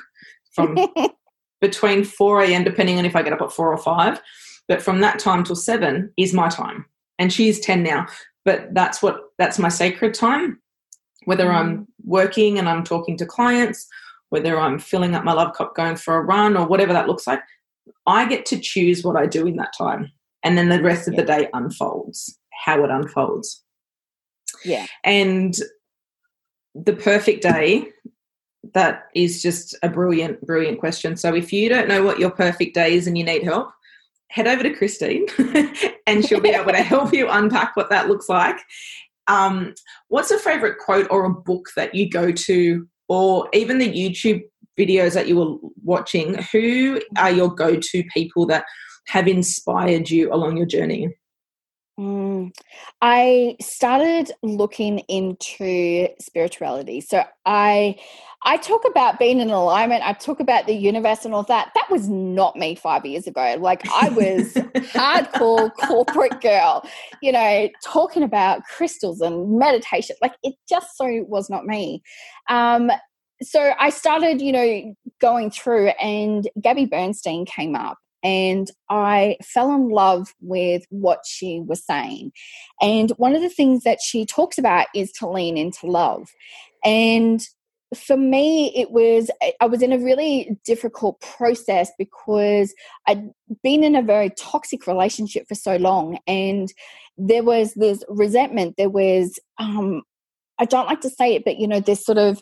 from 0.52 0.76
between 1.60 2.04
4 2.04 2.42
a.m., 2.42 2.64
depending 2.64 2.98
on 2.98 3.04
if 3.04 3.16
I 3.16 3.22
get 3.22 3.32
up 3.32 3.42
at 3.42 3.52
four 3.52 3.72
or 3.72 3.78
five. 3.78 4.20
But 4.66 4.82
from 4.82 5.00
that 5.00 5.18
time 5.18 5.44
till 5.44 5.56
seven 5.56 6.12
is 6.16 6.34
my 6.34 6.48
time. 6.48 6.84
And 7.18 7.32
she's 7.32 7.60
10 7.60 7.82
now. 7.82 8.06
But 8.44 8.72
that's 8.74 9.02
what 9.02 9.20
that's 9.38 9.58
my 9.58 9.68
sacred 9.68 10.14
time. 10.14 10.60
Whether 11.24 11.46
mm. 11.46 11.54
I'm 11.54 11.88
working 12.04 12.58
and 12.58 12.68
I'm 12.68 12.84
talking 12.84 13.16
to 13.18 13.26
clients, 13.26 13.86
whether 14.30 14.58
I'm 14.58 14.78
filling 14.78 15.14
up 15.14 15.24
my 15.24 15.32
love 15.32 15.54
cup 15.54 15.74
going 15.74 15.96
for 15.96 16.16
a 16.16 16.22
run 16.22 16.56
or 16.56 16.66
whatever 16.66 16.92
that 16.92 17.08
looks 17.08 17.26
like, 17.26 17.40
I 18.06 18.26
get 18.28 18.46
to 18.46 18.58
choose 18.58 19.02
what 19.02 19.16
I 19.16 19.26
do 19.26 19.46
in 19.46 19.56
that 19.56 19.72
time. 19.76 20.12
And 20.42 20.56
then 20.56 20.68
the 20.68 20.82
rest 20.82 21.08
of 21.08 21.14
yeah. 21.14 21.20
the 21.20 21.26
day 21.26 21.48
unfolds, 21.52 22.38
how 22.64 22.82
it 22.84 22.90
unfolds. 22.90 23.62
Yeah. 24.64 24.86
And 25.04 25.54
the 26.84 26.92
perfect 26.92 27.42
day 27.42 27.88
that 28.74 29.04
is 29.14 29.42
just 29.42 29.76
a 29.82 29.88
brilliant 29.88 30.40
brilliant 30.42 30.78
question. 30.78 31.16
So 31.16 31.34
if 31.34 31.52
you 31.52 31.68
don't 31.68 31.88
know 31.88 32.02
what 32.04 32.18
your 32.18 32.30
perfect 32.30 32.74
day 32.74 32.94
is 32.94 33.06
and 33.06 33.16
you 33.16 33.24
need 33.24 33.42
help 33.42 33.70
head 34.30 34.46
over 34.46 34.62
to 34.62 34.74
christine 34.74 35.26
and 36.06 36.22
she'll 36.22 36.40
be 36.40 36.50
able 36.50 36.70
to 36.70 36.82
help 36.82 37.14
you 37.14 37.28
unpack 37.30 37.74
what 37.76 37.88
that 37.90 38.08
looks 38.08 38.28
like. 38.28 38.58
Um, 39.26 39.74
what's 40.08 40.30
a 40.30 40.38
favorite 40.38 40.78
quote 40.78 41.06
or 41.10 41.24
a 41.24 41.30
book 41.32 41.70
that 41.76 41.94
you 41.94 42.08
go 42.08 42.30
to 42.32 42.86
or 43.08 43.48
even 43.52 43.78
the 43.78 43.90
youtube 43.90 44.42
videos 44.78 45.14
that 45.14 45.28
you 45.28 45.36
were 45.36 45.56
watching? 45.82 46.34
Who 46.52 47.00
are 47.16 47.30
your 47.30 47.54
go-to 47.54 48.04
people 48.12 48.46
that 48.46 48.64
have 49.06 49.26
inspired 49.26 50.10
you 50.10 50.32
along 50.32 50.56
your 50.56 50.66
journey 50.66 51.08
Mm. 51.98 52.54
I 53.02 53.56
started 53.60 54.30
looking 54.42 55.00
into 55.08 56.08
spirituality. 56.20 57.00
So 57.00 57.24
I 57.44 57.96
I 58.44 58.56
talk 58.56 58.84
about 58.88 59.18
being 59.18 59.40
in 59.40 59.50
alignment, 59.50 60.06
I 60.06 60.12
talk 60.12 60.38
about 60.38 60.66
the 60.66 60.74
universe 60.74 61.24
and 61.24 61.34
all 61.34 61.42
that. 61.44 61.72
That 61.74 61.90
was 61.90 62.08
not 62.08 62.54
me 62.54 62.76
5 62.76 63.04
years 63.04 63.26
ago. 63.26 63.56
Like 63.58 63.82
I 63.88 64.10
was 64.10 64.54
hardcore 64.94 65.74
corporate 65.74 66.40
girl, 66.40 66.88
you 67.20 67.32
know, 67.32 67.68
talking 67.84 68.22
about 68.22 68.62
crystals 68.64 69.20
and 69.20 69.58
meditation. 69.58 70.14
Like 70.22 70.34
it 70.44 70.54
just 70.68 70.96
so 70.96 71.24
was 71.26 71.50
not 71.50 71.66
me. 71.66 72.02
Um 72.48 72.92
so 73.42 73.72
I 73.78 73.90
started, 73.90 74.40
you 74.40 74.52
know, 74.52 74.94
going 75.20 75.50
through 75.50 75.88
and 76.00 76.48
Gabby 76.60 76.86
Bernstein 76.86 77.44
came 77.44 77.74
up 77.74 77.98
and 78.22 78.70
I 78.88 79.36
fell 79.42 79.74
in 79.74 79.88
love 79.88 80.34
with 80.40 80.84
what 80.90 81.20
she 81.26 81.60
was 81.60 81.84
saying. 81.84 82.32
And 82.80 83.10
one 83.12 83.34
of 83.34 83.42
the 83.42 83.48
things 83.48 83.84
that 83.84 84.00
she 84.02 84.26
talks 84.26 84.58
about 84.58 84.86
is 84.94 85.12
to 85.12 85.28
lean 85.28 85.56
into 85.56 85.86
love. 85.86 86.28
And 86.84 87.40
for 87.94 88.16
me, 88.16 88.72
it 88.76 88.90
was, 88.90 89.30
I 89.60 89.66
was 89.66 89.82
in 89.82 89.92
a 89.92 89.98
really 89.98 90.58
difficult 90.64 91.20
process 91.20 91.90
because 91.98 92.74
I'd 93.06 93.30
been 93.62 93.82
in 93.82 93.96
a 93.96 94.02
very 94.02 94.30
toxic 94.30 94.86
relationship 94.86 95.48
for 95.48 95.54
so 95.54 95.76
long. 95.76 96.18
And 96.26 96.72
there 97.16 97.42
was 97.42 97.74
this 97.74 98.04
resentment, 98.08 98.76
there 98.76 98.90
was, 98.90 99.38
um, 99.58 100.02
I 100.58 100.64
don't 100.64 100.86
like 100.86 101.00
to 101.02 101.10
say 101.10 101.34
it, 101.34 101.44
but 101.44 101.58
you 101.58 101.66
know, 101.66 101.80
this 101.80 102.04
sort 102.04 102.18
of 102.18 102.40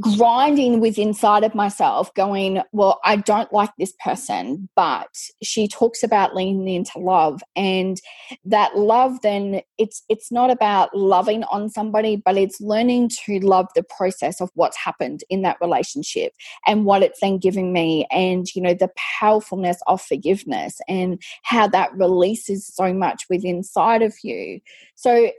grinding 0.00 0.80
with 0.80 0.98
inside 0.98 1.44
of 1.44 1.54
myself 1.54 2.12
going 2.14 2.62
well 2.72 3.00
i 3.04 3.16
don't 3.16 3.52
like 3.52 3.70
this 3.78 3.92
person 4.02 4.68
but 4.74 5.08
she 5.42 5.68
talks 5.68 6.02
about 6.02 6.34
leaning 6.34 6.68
into 6.68 6.98
love. 6.98 7.42
And 7.54 8.00
that 8.44 8.76
love 8.76 9.20
then 9.22 9.60
it's 9.78 10.02
it's 10.08 10.32
not 10.32 10.50
about 10.50 10.96
loving 10.96 11.44
on 11.44 11.68
somebody 11.68 12.16
but 12.16 12.36
it's 12.36 12.60
learning 12.60 13.10
to 13.26 13.38
love 13.40 13.68
the 13.74 13.84
process 13.96 14.40
of 14.40 14.50
what's 14.54 14.76
happened 14.76 15.22
in 15.28 15.42
that 15.42 15.58
relationship 15.60 16.32
and 16.66 16.84
what 16.84 17.02
it's 17.02 17.20
then 17.20 17.38
giving 17.38 17.72
me 17.72 18.06
and 18.10 18.46
you 18.54 18.62
know 18.62 18.74
the 18.74 18.90
powerfulness 19.20 19.78
of 19.86 20.00
forgiveness 20.00 20.80
and 20.88 21.20
how 21.42 21.66
that 21.68 21.92
releases 21.94 22.66
so 22.66 22.92
much 22.92 23.24
within 23.28 23.54
inside 23.54 24.02
of 24.02 24.14
you. 24.22 24.60
So 24.94 25.30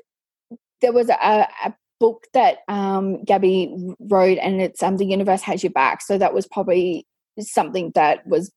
there 0.82 0.94
was 0.94 1.10
a, 1.10 1.48
a 1.66 1.74
book 2.00 2.26
that 2.34 2.60
um, 2.68 3.24
Gabby 3.24 3.76
wrote, 4.00 4.38
and 4.38 4.62
it's 4.62 4.84
um, 4.84 4.98
"The 4.98 5.06
Universe 5.06 5.42
Has 5.42 5.64
Your 5.64 5.72
Back." 5.72 6.02
So 6.02 6.18
that 6.18 6.34
was 6.34 6.48
probably 6.48 7.06
something 7.40 7.92
that 7.96 8.26
was 8.26 8.52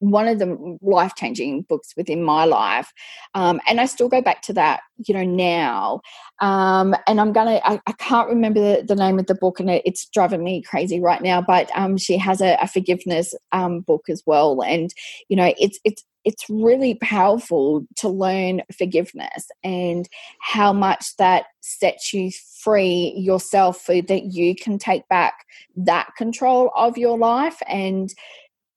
one 0.00 0.28
of 0.28 0.38
the 0.38 0.78
life 0.80 1.14
changing 1.16 1.62
books 1.62 1.94
within 1.96 2.22
my 2.22 2.44
life. 2.44 2.92
Um, 3.34 3.60
and 3.66 3.80
I 3.80 3.86
still 3.86 4.08
go 4.08 4.22
back 4.22 4.42
to 4.42 4.52
that, 4.54 4.80
you 5.06 5.14
know, 5.14 5.24
now. 5.24 6.00
Um, 6.40 6.94
and 7.06 7.20
I'm 7.20 7.32
going 7.32 7.46
to, 7.46 7.66
I 7.68 7.92
can't 7.98 8.28
remember 8.28 8.60
the, 8.60 8.84
the, 8.84 8.94
name 8.94 9.18
of 9.18 9.26
the 9.26 9.34
book 9.34 9.58
and 9.60 9.70
it, 9.70 9.82
it's 9.84 10.06
driving 10.06 10.44
me 10.44 10.62
crazy 10.62 11.00
right 11.00 11.20
now, 11.20 11.40
but 11.40 11.70
um, 11.74 11.96
she 11.96 12.16
has 12.16 12.40
a, 12.40 12.56
a 12.60 12.68
forgiveness 12.68 13.34
um, 13.52 13.80
book 13.80 14.04
as 14.08 14.22
well. 14.26 14.62
And, 14.62 14.92
you 15.28 15.36
know, 15.36 15.52
it's, 15.58 15.80
it's, 15.84 16.04
it's 16.24 16.44
really 16.50 16.94
powerful 16.96 17.86
to 17.96 18.08
learn 18.08 18.62
forgiveness 18.76 19.48
and 19.64 20.08
how 20.40 20.72
much 20.72 21.16
that 21.16 21.46
sets 21.60 22.12
you 22.12 22.30
free 22.62 23.14
yourself 23.16 23.80
so 23.80 24.02
that 24.02 24.24
you 24.24 24.54
can 24.54 24.78
take 24.78 25.08
back 25.08 25.46
that 25.76 26.10
control 26.16 26.70
of 26.76 26.98
your 26.98 27.16
life 27.16 27.62
and 27.66 28.12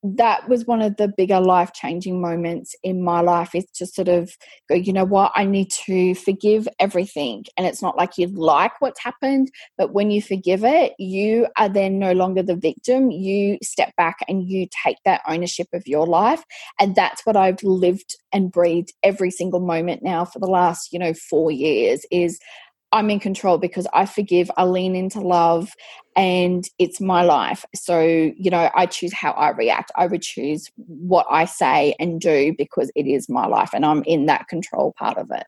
that 0.03 0.49
was 0.49 0.65
one 0.65 0.81
of 0.81 0.97
the 0.97 1.07
bigger 1.07 1.39
life 1.39 1.73
changing 1.73 2.19
moments 2.19 2.75
in 2.83 3.03
my 3.03 3.21
life 3.21 3.53
is 3.53 3.65
to 3.75 3.85
sort 3.85 4.07
of 4.07 4.35
go, 4.67 4.73
you 4.73 4.91
know 4.91 5.05
what, 5.05 5.31
I 5.35 5.45
need 5.45 5.69
to 5.85 6.15
forgive 6.15 6.67
everything. 6.79 7.45
And 7.55 7.67
it's 7.67 7.83
not 7.83 7.97
like 7.97 8.17
you 8.17 8.27
like 8.27 8.81
what's 8.81 9.03
happened, 9.03 9.51
but 9.77 9.93
when 9.93 10.09
you 10.09 10.21
forgive 10.21 10.63
it, 10.63 10.93
you 10.97 11.47
are 11.57 11.69
then 11.69 11.99
no 11.99 12.13
longer 12.13 12.41
the 12.41 12.55
victim. 12.55 13.11
You 13.11 13.59
step 13.61 13.95
back 13.95 14.17
and 14.27 14.49
you 14.49 14.67
take 14.83 14.97
that 15.05 15.21
ownership 15.27 15.67
of 15.73 15.87
your 15.87 16.07
life. 16.07 16.43
And 16.79 16.95
that's 16.95 17.23
what 17.25 17.37
I've 17.37 17.61
lived 17.61 18.15
and 18.33 18.51
breathed 18.51 18.93
every 19.03 19.29
single 19.29 19.59
moment 19.59 20.01
now 20.01 20.25
for 20.25 20.39
the 20.39 20.47
last, 20.47 20.91
you 20.91 20.97
know, 20.97 21.13
four 21.13 21.51
years 21.51 22.05
is 22.09 22.39
I'm 22.91 23.09
in 23.09 23.19
control 23.19 23.57
because 23.57 23.87
I 23.93 24.05
forgive, 24.05 24.51
I 24.57 24.65
lean 24.65 24.95
into 24.95 25.21
love, 25.21 25.73
and 26.15 26.67
it's 26.77 26.99
my 26.99 27.23
life. 27.23 27.65
So, 27.73 28.01
you 28.01 28.51
know, 28.51 28.69
I 28.75 28.85
choose 28.85 29.13
how 29.13 29.31
I 29.31 29.49
react. 29.51 29.91
I 29.95 30.07
would 30.07 30.21
choose 30.21 30.69
what 30.75 31.25
I 31.29 31.45
say 31.45 31.95
and 31.99 32.19
do 32.19 32.53
because 32.57 32.91
it 32.95 33.07
is 33.07 33.29
my 33.29 33.47
life 33.47 33.69
and 33.73 33.85
I'm 33.85 34.03
in 34.03 34.25
that 34.25 34.47
control 34.49 34.93
part 34.97 35.17
of 35.17 35.31
it. 35.31 35.45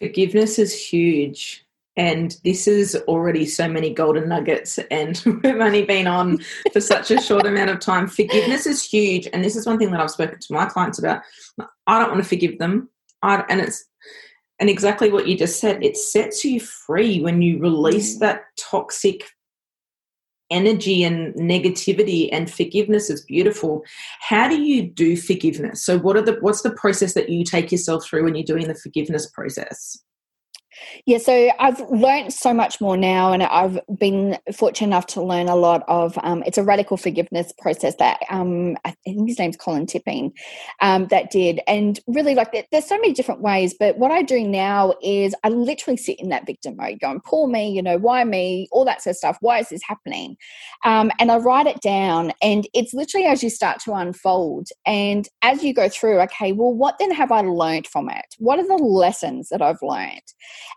Forgiveness 0.00 0.58
is 0.58 0.76
huge. 0.76 1.64
And 1.96 2.36
this 2.42 2.66
is 2.66 2.96
already 3.06 3.46
so 3.46 3.68
many 3.68 3.94
golden 3.94 4.28
nuggets, 4.28 4.80
and 4.90 5.22
we've 5.44 5.60
only 5.60 5.84
been 5.84 6.08
on 6.08 6.40
for 6.72 6.80
such 6.80 7.12
a 7.12 7.20
short 7.20 7.46
amount 7.46 7.70
of 7.70 7.78
time. 7.78 8.08
Forgiveness 8.08 8.66
is 8.66 8.82
huge. 8.82 9.28
And 9.32 9.44
this 9.44 9.54
is 9.54 9.64
one 9.64 9.78
thing 9.78 9.92
that 9.92 10.00
I've 10.00 10.10
spoken 10.10 10.40
to 10.40 10.52
my 10.52 10.66
clients 10.66 10.98
about. 10.98 11.22
I 11.86 12.00
don't 12.00 12.10
want 12.10 12.20
to 12.20 12.28
forgive 12.28 12.58
them. 12.58 12.88
I, 13.22 13.44
and 13.48 13.60
it's 13.60 13.84
and 14.60 14.70
exactly 14.70 15.10
what 15.10 15.26
you 15.26 15.36
just 15.36 15.60
said, 15.60 15.82
it 15.82 15.96
sets 15.96 16.44
you 16.44 16.60
free 16.60 17.20
when 17.20 17.42
you 17.42 17.58
release 17.58 18.16
mm. 18.16 18.20
that 18.20 18.42
toxic 18.58 19.24
energy 20.50 21.02
and 21.02 21.34
negativity 21.34 22.28
and 22.30 22.52
forgiveness 22.52 23.10
is 23.10 23.24
beautiful. 23.24 23.82
How 24.20 24.48
do 24.48 24.60
you 24.60 24.82
do 24.82 25.16
forgiveness? 25.16 25.84
So 25.84 25.98
what 25.98 26.16
are 26.16 26.22
the 26.22 26.36
what's 26.40 26.62
the 26.62 26.72
process 26.72 27.14
that 27.14 27.30
you 27.30 27.44
take 27.44 27.72
yourself 27.72 28.06
through 28.06 28.24
when 28.24 28.34
you're 28.34 28.44
doing 28.44 28.68
the 28.68 28.74
forgiveness 28.74 29.28
process 29.30 30.03
yeah, 31.06 31.18
so 31.18 31.50
I've 31.58 31.80
learned 31.90 32.32
so 32.32 32.54
much 32.54 32.80
more 32.80 32.96
now, 32.96 33.32
and 33.32 33.42
I've 33.42 33.78
been 33.98 34.38
fortunate 34.54 34.88
enough 34.88 35.06
to 35.08 35.22
learn 35.22 35.48
a 35.48 35.56
lot 35.56 35.82
of. 35.88 36.18
Um, 36.22 36.42
it's 36.46 36.58
a 36.58 36.62
radical 36.62 36.96
forgiveness 36.96 37.52
process 37.58 37.96
that 37.96 38.20
um, 38.30 38.76
I 38.84 38.94
think 39.04 39.28
his 39.28 39.38
name's 39.38 39.56
Colin 39.56 39.86
Tipping 39.86 40.32
um, 40.80 41.06
that 41.08 41.30
did, 41.30 41.60
and 41.66 42.00
really 42.06 42.34
like 42.34 42.66
there's 42.70 42.86
so 42.86 42.96
many 42.96 43.12
different 43.12 43.40
ways. 43.40 43.74
But 43.78 43.98
what 43.98 44.10
I 44.10 44.22
do 44.22 44.46
now 44.46 44.94
is 45.02 45.34
I 45.44 45.48
literally 45.48 45.96
sit 45.96 46.20
in 46.20 46.28
that 46.30 46.46
victim 46.46 46.76
mode, 46.76 47.00
going, 47.00 47.20
"Poor 47.20 47.48
me," 47.48 47.70
you 47.70 47.82
know, 47.82 47.98
why 47.98 48.24
me, 48.24 48.68
all 48.72 48.84
that 48.84 49.02
sort 49.02 49.12
of 49.12 49.18
stuff. 49.18 49.38
Why 49.40 49.58
is 49.60 49.68
this 49.68 49.82
happening? 49.82 50.36
Um, 50.84 51.10
and 51.18 51.30
I 51.30 51.36
write 51.36 51.66
it 51.66 51.80
down, 51.80 52.32
and 52.42 52.66
it's 52.74 52.94
literally 52.94 53.26
as 53.26 53.42
you 53.42 53.50
start 53.50 53.80
to 53.80 53.94
unfold, 53.94 54.68
and 54.86 55.28
as 55.42 55.62
you 55.62 55.74
go 55.74 55.88
through, 55.88 56.20
okay, 56.20 56.52
well, 56.52 56.72
what 56.72 56.96
then 56.98 57.10
have 57.10 57.32
I 57.32 57.40
learned 57.40 57.86
from 57.86 58.08
it? 58.08 58.24
What 58.38 58.58
are 58.58 58.66
the 58.66 58.82
lessons 58.82 59.48
that 59.50 59.62
I've 59.62 59.82
learned? 59.82 60.22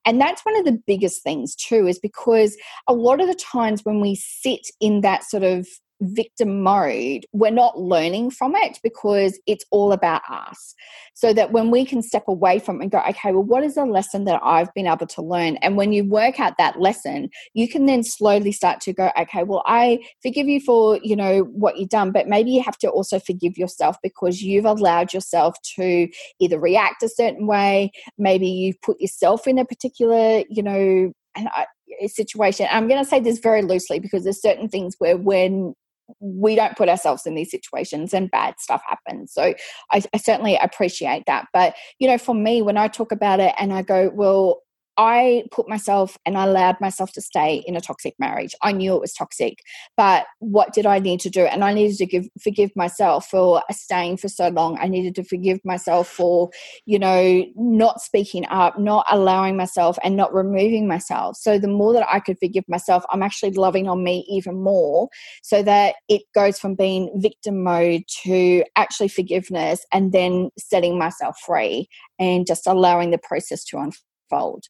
And 0.06 0.20
that's 0.20 0.46
one 0.46 0.58
of 0.58 0.66
the 0.66 0.80
biggest 0.86 1.24
things, 1.24 1.56
too, 1.56 1.88
is 1.88 2.00
because 2.00 2.58
a 2.88 2.94
lot 2.94 3.22
of 3.22 3.28
the 3.28 3.36
times 3.36 3.84
when 3.84 4.02
we 4.02 4.16
sit 4.16 4.68
in 4.80 5.02
that 5.02 5.24
sort 5.24 5.44
of 5.44 5.68
victim 6.02 6.62
mode, 6.62 7.26
we're 7.34 7.52
not 7.52 7.80
learning 7.80 8.32
from 8.32 8.56
it 8.56 8.80
because 8.84 9.40
it's 9.48 9.66
all 9.72 9.92
about 9.92 10.22
us. 10.30 10.76
So 11.14 11.34
that 11.34 11.52
when 11.52 11.72
we 11.72 11.86
can 11.86 12.02
step 12.02 12.26
away 12.28 12.60
from 12.60 12.82
and 12.82 12.92
go, 12.92 13.02
okay, 13.10 13.32
well, 13.32 13.44
what 13.44 13.64
is 13.64 13.76
the 13.76 13.86
lesson 13.86 14.26
that 14.26 14.40
I've 14.44 14.74
been 14.74 14.88
able 14.88 15.08
to 15.08 15.22
learn? 15.22 15.58
And 15.58 15.76
when 15.76 15.92
you 15.92 16.06
work 16.06 16.40
out 16.40 16.58
that 16.58 16.80
lesson, 16.80 17.30
you 17.54 17.68
can 17.68 17.86
then 17.86 18.04
slowly 18.04 18.52
start 18.52 18.82
to 18.82 18.94
go, 18.94 19.12
okay, 19.20 19.44
well, 19.44 19.64
I 19.66 20.00
forgive 20.22 20.48
you 20.48 20.60
for, 20.60 21.00
you 21.02 21.16
know, 21.16 21.42
what 21.42 21.78
you've 21.78 21.90
done, 21.90 22.12
but 22.12 22.28
maybe 22.28 22.52
you 22.52 22.62
have 22.62 22.78
to 22.80 22.90
also 22.90 23.20
forgive 23.20 23.58
yourself 23.58 23.98
because 24.04 24.42
you've 24.42 24.66
allowed 24.66 25.14
yourself 25.14 25.56
to 25.76 26.08
either 26.40 26.60
react 26.60 27.04
a 27.04 27.10
certain 27.10 27.48
way, 27.48 27.92
maybe 28.18 28.48
you've 28.48 28.82
put 28.82 29.00
yourself 29.00 29.48
in 29.48 29.58
a 29.58 29.66
particular, 29.66 30.44
you 30.50 30.62
know, 30.64 31.12
uh, 31.38 31.40
and 31.40 31.50
I, 31.50 31.66
situation. 32.08 32.68
I'm 32.72 32.88
going 32.88 33.04
to 33.04 33.10
say 33.10 33.20
this 33.20 33.40
very 33.40 33.62
loosely 33.62 34.00
because 34.00 34.24
there's 34.24 34.42
certain 34.42 34.70
things 34.70 34.96
where 35.00 35.18
when 35.18 35.74
we 36.20 36.56
don't 36.56 36.78
put 36.78 36.90
ourselves 36.90 37.26
in 37.26 37.36
these 37.36 37.52
situations 37.52 38.14
and 38.14 38.32
bad 38.32 38.56
stuff 38.60 38.82
happens. 38.88 39.34
So 39.34 39.54
I, 39.92 40.04
I 40.14 40.18
certainly 40.18 40.56
appreciate 40.56 41.24
that. 41.28 41.48
But, 41.54 41.76
you 42.00 42.08
know, 42.08 42.18
for 42.18 42.36
me, 42.36 42.62
when 42.62 42.78
I 42.78 42.88
talk 42.88 43.12
about 43.12 43.40
it 43.40 43.54
and 43.60 43.74
I 43.74 43.82
go, 43.82 44.12
well, 44.14 44.62
I 44.98 45.44
put 45.52 45.70
myself 45.70 46.18
and 46.26 46.38
I 46.38 46.46
allowed 46.46 46.82
myself 46.82 47.12
to 47.14 47.22
stay 47.22 47.64
in 47.68 47.76
a 47.76 47.82
toxic 47.82 48.16
marriage. 48.18 48.56
I 48.64 48.72
knew 48.72 48.96
it 48.96 49.02
was 49.02 49.14
toxic, 49.14 49.60
but 49.96 50.26
what 50.40 50.74
did 50.74 50.88
I 50.88 50.98
need 50.98 51.20
to 51.22 51.30
do? 51.30 51.42
And 51.42 51.64
I 51.64 51.74
needed 51.74 51.98
to 51.98 52.06
give, 52.08 52.28
forgive 52.42 52.72
myself 52.76 53.28
for 53.28 53.62
staying 53.72 54.18
for 54.18 54.28
so 54.28 54.48
long. 54.48 54.78
I 54.80 54.88
needed 54.88 55.14
to 55.16 55.24
forgive 55.24 55.60
myself 55.64 56.08
for, 56.08 56.50
you 56.86 56.98
know, 56.98 57.46
not 57.56 58.02
speaking 58.02 58.46
up, 58.50 58.80
not 58.80 59.06
allowing 59.12 59.56
myself, 59.56 60.00
and 60.04 60.16
not 60.16 60.34
removing 60.34 60.88
myself. 60.88 61.38
So 61.38 61.60
the 61.60 61.68
more 61.68 61.94
that 61.94 62.08
I 62.12 62.20
could 62.20 62.40
forgive 62.40 62.66
myself, 62.68 63.04
I'm 63.12 63.22
actually 63.22 63.52
loving 63.52 63.88
on 63.88 64.04
me 64.04 64.26
even 64.28 64.64
more 64.64 65.10
so 65.44 65.62
that 65.62 65.96
it 66.10 66.24
goes 66.34 66.58
from 66.58 66.74
being 66.74 67.12
victim 67.22 67.64
mode 67.64 68.04
to 68.24 68.64
actually 68.76 69.10
forgiveness 69.10 69.86
and 69.94 70.12
then 70.12 70.50
setting 70.58 70.98
myself 70.98 71.38
free 71.46 71.88
and 72.18 72.48
just 72.48 72.66
allowing 72.66 73.12
the 73.12 73.20
process 73.20 73.64
to 73.66 73.78
unfold 73.78 74.66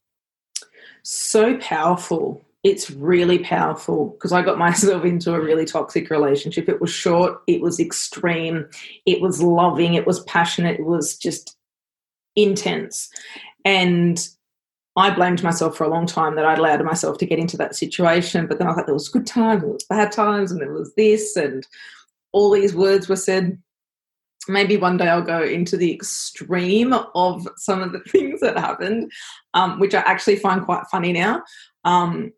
so 1.02 1.56
powerful. 1.58 2.44
It's 2.64 2.90
really 2.90 3.38
powerful 3.38 4.10
because 4.10 4.32
I 4.32 4.42
got 4.42 4.58
myself 4.66 5.04
into 5.04 5.34
a 5.34 5.40
really 5.40 5.64
toxic 5.64 6.10
relationship. 6.10 6.68
It 6.68 6.80
was 6.80 6.90
short, 6.90 7.40
it 7.46 7.60
was 7.60 7.80
extreme, 7.80 8.68
it 9.06 9.20
was 9.20 9.42
loving, 9.42 9.94
it 9.94 10.06
was 10.06 10.20
passionate, 10.24 10.80
it 10.80 10.86
was 10.86 11.16
just 11.16 11.56
intense. 12.36 13.08
And 13.64 14.28
I 14.96 15.10
blamed 15.10 15.44
myself 15.44 15.76
for 15.76 15.84
a 15.84 15.88
long 15.88 16.06
time 16.06 16.34
that 16.34 16.44
I'd 16.44 16.58
allowed 16.58 16.84
myself 16.84 17.18
to 17.18 17.26
get 17.26 17.38
into 17.38 17.56
that 17.58 17.76
situation. 17.76 18.46
But 18.46 18.58
then 18.58 18.66
I 18.66 18.74
thought 18.74 18.86
there 18.86 18.94
was 18.94 19.08
good 19.08 19.26
times, 19.26 19.62
there 19.62 19.70
was 19.70 19.84
bad 19.84 20.10
times, 20.10 20.50
and 20.50 20.60
there 20.60 20.72
was 20.72 20.92
this, 20.96 21.36
and 21.36 21.66
all 22.32 22.50
these 22.50 22.74
words 22.74 23.08
were 23.08 23.16
said 23.16 23.58
maybe 24.48 24.76
one 24.76 24.96
day 24.96 25.08
I'll 25.08 25.22
go 25.22 25.42
into 25.42 25.76
the 25.76 25.92
extreme 25.92 26.92
of 27.14 27.46
some 27.56 27.82
of 27.82 27.92
the 27.92 28.00
things 28.08 28.40
that 28.40 28.58
happened, 28.58 29.12
um, 29.54 29.78
which 29.78 29.94
I 29.94 30.00
actually 30.00 30.36
find 30.36 30.64
quite 30.64 30.86
funny 30.90 31.12
now. 31.12 31.42
Um, 31.84 32.32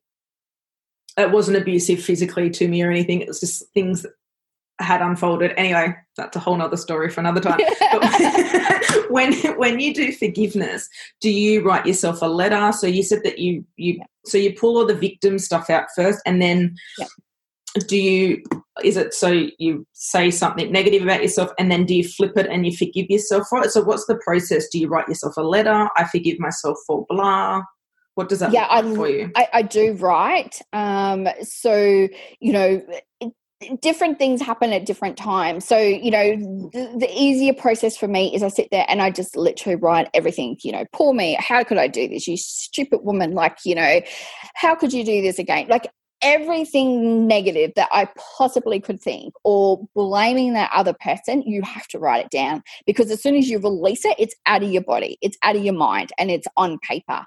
it 1.17 1.31
wasn't 1.31 1.59
abusive 1.59 2.03
physically 2.03 2.51
to 2.51 2.69
me 2.69 2.83
or 2.83 2.91
anything. 2.91 3.21
It 3.21 3.29
was 3.29 3.41
just 3.41 3.69
things 3.75 4.03
that 4.03 4.13
had 4.81 5.03
unfolded. 5.03 5.53
Anyway, 5.57 5.95
that's 6.17 6.37
a 6.37 6.41
whole 6.41 6.57
nother 6.57 6.77
story 6.77 7.11
for 7.11 7.21
another 7.21 7.41
time. 7.41 7.61
But 7.93 9.11
when 9.11 9.33
when 9.59 9.81
you 9.81 9.93
do 9.93 10.13
forgiveness, 10.13 10.89
do 11.21 11.31
you 11.31 11.63
write 11.63 11.87
yourself 11.87 12.23
a 12.23 12.27
letter? 12.27 12.73
So 12.73 12.87
you 12.87 13.03
said 13.03 13.21
that 13.25 13.39
you 13.39 13.65
you 13.77 14.01
so 14.25 14.39
you 14.39 14.55
pull 14.55 14.79
all 14.79 14.87
the 14.87 14.95
victim 14.95 15.39
stuff 15.39 15.69
out 15.71 15.87
first, 15.95 16.21
and 16.25 16.41
then 16.41 16.77
do 17.87 17.97
you 17.97 18.43
is 18.83 18.97
it 18.97 19.15
so 19.15 19.47
you 19.59 19.87
say 19.93 20.31
something 20.31 20.73
negative 20.73 21.03
about 21.03 21.23
yourself 21.23 21.51
and 21.59 21.71
then 21.71 21.85
do 21.85 21.95
you 21.95 22.05
flip 22.05 22.37
it 22.37 22.47
and 22.47 22.67
you 22.67 22.77
forgive 22.77 23.09
yourself 23.09 23.47
for 23.49 23.63
it 23.63 23.71
so 23.71 23.83
what's 23.83 24.07
the 24.07 24.17
process 24.25 24.69
do 24.69 24.79
you 24.79 24.89
write 24.89 25.09
yourself 25.09 25.37
a 25.37 25.43
letter 25.43 25.89
i 25.97 26.05
forgive 26.05 26.39
myself 26.39 26.77
for 26.87 27.07
blah 27.09 27.63
what 28.15 28.29
does 28.29 28.41
that 28.41 28.53
yeah 28.53 28.67
I, 28.69 28.83
for 28.83 29.09
you 29.09 29.31
I, 29.37 29.49
I 29.53 29.63
do 29.63 29.93
write 29.95 30.61
um 30.73 31.29
so 31.43 32.09
you 32.41 32.53
know 32.53 32.83
different 33.83 34.19
things 34.19 34.41
happen 34.41 34.73
at 34.73 34.87
different 34.87 35.19
times. 35.19 35.67
So, 35.67 35.77
you 35.77 36.11
know, 36.11 36.37
the, 36.73 36.97
the, 36.99 37.11
easier 37.15 37.53
process 37.53 37.95
for 37.95 38.09
me 38.09 38.35
is 38.35 38.43
I 38.43 38.49
sit 38.49 38.69
there 38.71 38.87
and 38.89 39.03
I 39.03 39.11
just 39.11 39.37
literally 39.37 39.77
write 39.77 40.09
everything, 40.15 40.57
you 40.63 40.73
know, 40.73 40.87
poor 40.93 41.13
me, 41.13 41.37
how 41.39 41.63
could 41.63 41.77
I 41.77 41.87
do 41.87 42.09
this? 42.09 42.27
You 42.27 42.39
stupid 42.39 43.01
woman. 43.03 43.33
Like, 43.33 43.59
you 43.67 43.75
know, 43.75 44.01
how 44.55 44.75
could 44.75 44.95
you 44.95 45.05
do 45.05 45.21
this 45.21 45.39
again? 45.39 45.67
Like, 45.69 45.89
everything 46.23 47.27
negative 47.27 47.73
that 47.77 47.89
I 47.93 48.09
possibly 48.37 48.81
could 48.81 49.01
think 49.01 49.35
or 49.45 49.87
blaming 49.95 50.53
that 50.55 50.71
other 50.75 50.93
person, 50.93 51.43
you 51.43 51.63
have 51.63 51.87
to 51.89 51.99
write 51.99 52.25
it 52.25 52.31
down 52.31 52.63
because 52.87 53.11
as 53.11 53.23
soon 53.23 53.37
as 53.37 53.49
you 53.49 53.59
release 53.59 54.05
it, 54.05 54.17
it's 54.19 54.35
out 54.47 54.63
of 54.63 54.71
your 54.71 54.83
body, 54.83 55.19
it's 55.23 55.39
out 55.43 55.57
of 55.57 55.65
your 55.65 55.75
mind, 55.75 56.11
and 56.19 56.31
it's 56.31 56.47
on 56.57 56.79
paper. 56.81 57.25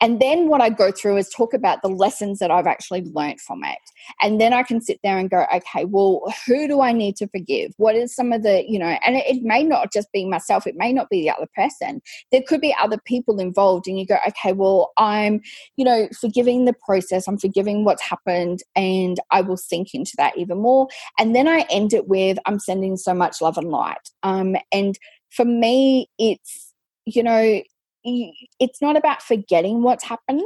And 0.00 0.20
then 0.20 0.48
what 0.48 0.60
I 0.60 0.68
go 0.68 0.90
through 0.92 1.16
is 1.16 1.28
talk 1.30 1.54
about 1.54 1.82
the 1.82 1.88
lessons 1.88 2.38
that 2.40 2.50
I've 2.50 2.66
actually 2.66 3.02
learned 3.02 3.40
from 3.40 3.64
it. 3.64 3.78
And 4.20 4.40
then 4.40 4.52
I 4.52 4.62
can 4.62 4.80
sit 4.80 5.00
there 5.02 5.18
and 5.18 5.30
go, 5.30 5.46
okay, 5.54 5.84
well, 5.84 6.22
who 6.46 6.68
do 6.68 6.80
I 6.80 6.92
need 6.92 7.16
to 7.16 7.28
forgive? 7.28 7.72
What 7.78 7.94
is 7.94 8.14
some 8.14 8.32
of 8.32 8.42
the, 8.42 8.64
you 8.68 8.78
know, 8.78 8.98
and 9.04 9.16
it, 9.16 9.24
it 9.26 9.42
may 9.42 9.62
not 9.62 9.92
just 9.92 10.12
be 10.12 10.26
myself, 10.26 10.66
it 10.66 10.76
may 10.76 10.92
not 10.92 11.08
be 11.08 11.22
the 11.22 11.30
other 11.30 11.48
person. 11.54 12.02
There 12.30 12.42
could 12.46 12.60
be 12.60 12.74
other 12.80 12.98
people 13.04 13.40
involved, 13.40 13.86
and 13.86 13.98
you 13.98 14.06
go, 14.06 14.18
okay, 14.28 14.52
well, 14.52 14.92
I'm, 14.98 15.40
you 15.76 15.84
know, 15.84 16.08
forgiving 16.20 16.64
the 16.64 16.74
process, 16.74 17.26
I'm 17.26 17.38
forgiving 17.38 17.84
what's 17.84 18.02
happened 18.02 18.33
happened 18.34 18.62
and 18.76 19.18
I 19.30 19.40
will 19.40 19.56
sink 19.56 19.94
into 19.94 20.12
that 20.16 20.36
even 20.36 20.58
more. 20.58 20.88
And 21.18 21.34
then 21.34 21.48
I 21.48 21.66
end 21.70 21.92
it 21.92 22.08
with 22.08 22.38
I'm 22.46 22.58
sending 22.58 22.96
so 22.96 23.14
much 23.14 23.40
love 23.40 23.58
and 23.58 23.70
light. 23.70 23.96
Um, 24.22 24.56
and 24.72 24.98
for 25.30 25.44
me, 25.44 26.08
it's, 26.18 26.72
you 27.06 27.22
know, 27.22 27.62
it's 28.04 28.82
not 28.82 28.96
about 28.96 29.22
forgetting 29.22 29.82
what's 29.82 30.04
happened. 30.04 30.42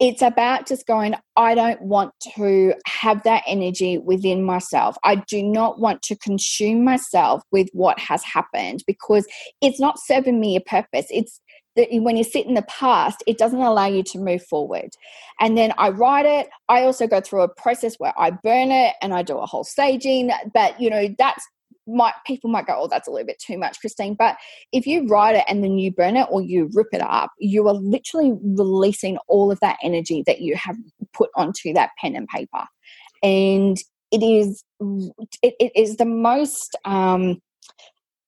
It's 0.00 0.22
about 0.22 0.66
just 0.66 0.86
going, 0.86 1.16
I 1.36 1.56
don't 1.56 1.82
want 1.82 2.12
to 2.36 2.72
have 2.86 3.24
that 3.24 3.42
energy 3.48 3.98
within 3.98 4.44
myself. 4.44 4.96
I 5.04 5.16
do 5.16 5.42
not 5.42 5.80
want 5.80 6.02
to 6.02 6.16
consume 6.16 6.84
myself 6.84 7.42
with 7.50 7.68
what 7.72 7.98
has 7.98 8.22
happened 8.22 8.84
because 8.86 9.26
it's 9.60 9.80
not 9.80 9.98
serving 9.98 10.38
me 10.38 10.54
a 10.54 10.60
purpose. 10.60 11.06
It's 11.10 11.40
when 11.76 12.16
you 12.16 12.24
sit 12.24 12.46
in 12.46 12.54
the 12.54 12.62
past, 12.62 13.22
it 13.26 13.38
doesn't 13.38 13.60
allow 13.60 13.86
you 13.86 14.02
to 14.02 14.18
move 14.18 14.44
forward. 14.44 14.90
And 15.40 15.56
then 15.56 15.72
I 15.78 15.90
write 15.90 16.26
it. 16.26 16.48
I 16.68 16.82
also 16.82 17.06
go 17.06 17.20
through 17.20 17.42
a 17.42 17.48
process 17.48 17.96
where 17.98 18.12
I 18.18 18.30
burn 18.30 18.72
it 18.72 18.96
and 19.00 19.14
I 19.14 19.22
do 19.22 19.38
a 19.38 19.46
whole 19.46 19.64
staging. 19.64 20.30
But 20.52 20.80
you 20.80 20.90
know, 20.90 21.14
that's 21.18 21.46
might 21.88 22.14
people 22.26 22.50
might 22.50 22.66
go, 22.66 22.74
oh, 22.76 22.88
that's 22.88 23.08
a 23.08 23.10
little 23.10 23.26
bit 23.26 23.38
too 23.38 23.58
much, 23.58 23.80
Christine. 23.80 24.14
But 24.14 24.36
if 24.72 24.86
you 24.86 25.06
write 25.06 25.36
it 25.36 25.44
and 25.48 25.64
then 25.64 25.78
you 25.78 25.90
burn 25.90 26.16
it 26.16 26.26
or 26.30 26.42
you 26.42 26.70
rip 26.74 26.88
it 26.92 27.00
up, 27.00 27.30
you 27.38 27.66
are 27.66 27.74
literally 27.74 28.34
releasing 28.42 29.16
all 29.26 29.50
of 29.50 29.58
that 29.60 29.78
energy 29.82 30.22
that 30.26 30.40
you 30.40 30.54
have 30.56 30.76
put 31.14 31.30
onto 31.34 31.72
that 31.72 31.90
pen 32.00 32.14
and 32.14 32.28
paper. 32.28 32.64
And 33.22 33.78
it 34.10 34.22
is 34.22 34.64
it, 35.42 35.54
it 35.58 35.72
is 35.74 35.96
the 35.96 36.04
most 36.04 36.76
um 36.84 37.40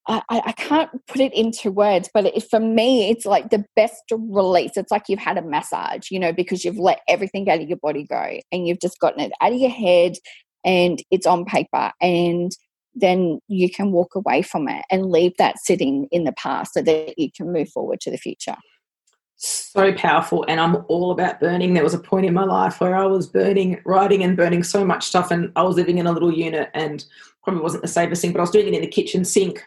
I, 0.09 0.23
I 0.29 0.53
can't 0.53 0.91
put 1.07 1.21
it 1.21 1.33
into 1.35 1.71
words, 1.71 2.09
but 2.13 2.27
it, 2.27 2.45
for 2.51 2.59
me, 2.59 3.11
it's 3.11 3.27
like 3.27 3.51
the 3.51 3.65
best 3.77 4.03
release. 4.11 4.77
It's 4.77 4.91
like 4.91 5.05
you've 5.09 5.21
had 5.21 5.39
a 5.39 5.43
massage, 5.43 6.11
you 6.11 6.19
know, 6.19 6.33
because 6.33 6.65
you've 6.65 6.79
let 6.79 7.01
everything 7.09 7.49
out 7.49 7.61
of 7.61 7.69
your 7.69 7.79
body 7.79 8.05
go 8.05 8.39
and 8.51 8.67
you've 8.67 8.81
just 8.81 8.99
gotten 8.99 9.21
it 9.21 9.33
out 9.41 9.53
of 9.53 9.59
your 9.59 9.71
head 9.71 10.15
and 10.65 11.03
it's 11.11 11.27
on 11.27 11.45
paper. 11.45 11.93
And 12.01 12.51
then 12.95 13.41
you 13.47 13.71
can 13.71 13.93
walk 13.93 14.15
away 14.15 14.43
from 14.43 14.69
it 14.69 14.85
and 14.91 15.11
leave 15.11 15.33
that 15.39 15.59
sitting 15.59 16.09
in 16.11 16.25
the 16.25 16.33
past 16.33 16.75
so 16.75 16.83
that 16.83 17.19
you 17.19 17.31
can 17.31 17.53
move 17.53 17.69
forward 17.69 18.01
to 18.01 18.11
the 18.11 18.19
future. 18.19 18.57
So 19.37 19.93
powerful. 19.95 20.45
And 20.49 20.61
I'm 20.61 20.85
all 20.89 21.13
about 21.13 21.41
burning. 21.41 21.73
There 21.73 21.85
was 21.85 21.95
a 21.95 21.99
point 21.99 22.27
in 22.27 22.35
my 22.35 22.45
life 22.45 22.81
where 22.81 22.97
I 22.97 23.07
was 23.07 23.27
burning, 23.27 23.81
writing 23.87 24.23
and 24.23 24.37
burning 24.37 24.63
so 24.63 24.85
much 24.85 25.07
stuff. 25.07 25.31
And 25.31 25.53
I 25.57 25.63
was 25.63 25.77
living 25.77 25.99
in 25.99 26.07
a 26.07 26.13
little 26.13 26.33
unit 26.33 26.69
and 26.75 27.05
probably 27.43 27.63
wasn't 27.63 27.83
the 27.83 27.89
safest 27.89 28.23
thing, 28.23 28.33
but 28.33 28.41
I 28.41 28.43
was 28.43 28.51
doing 28.51 28.69
it 28.69 28.75
in 28.75 28.81
the 28.83 28.87
kitchen 28.87 29.25
sink 29.25 29.65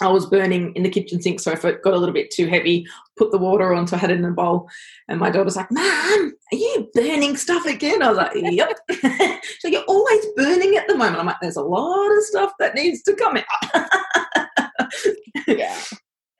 I 0.00 0.08
was 0.08 0.26
burning 0.26 0.72
in 0.74 0.82
the 0.82 0.90
kitchen 0.90 1.20
sink, 1.22 1.40
so 1.40 1.52
if 1.52 1.64
it 1.64 1.82
got 1.82 1.94
a 1.94 1.98
little 1.98 2.12
bit 2.12 2.30
too 2.30 2.46
heavy, 2.46 2.86
put 3.16 3.30
the 3.32 3.38
water 3.38 3.72
on, 3.72 3.86
so 3.86 3.96
I 3.96 4.00
had 4.00 4.10
it 4.10 4.18
in 4.18 4.24
a 4.24 4.30
bowl. 4.30 4.68
And 5.08 5.18
my 5.18 5.30
daughter's 5.30 5.56
like, 5.56 5.70
"Mom, 5.70 6.32
are 6.52 6.56
you 6.56 6.88
burning 6.94 7.36
stuff 7.36 7.64
again?" 7.66 8.02
I 8.02 8.08
was 8.08 8.18
like, 8.18 8.32
"Yep." 8.34 8.78
so 9.58 9.68
you're 9.68 9.84
always 9.84 10.26
burning 10.36 10.76
at 10.76 10.86
the 10.86 10.96
moment. 10.96 11.18
I'm 11.18 11.26
like, 11.26 11.36
"There's 11.40 11.56
a 11.56 11.62
lot 11.62 12.16
of 12.16 12.22
stuff 12.24 12.52
that 12.58 12.74
needs 12.74 13.02
to 13.02 13.14
come 13.14 13.38
out." 13.38 13.88
yeah. 15.46 15.80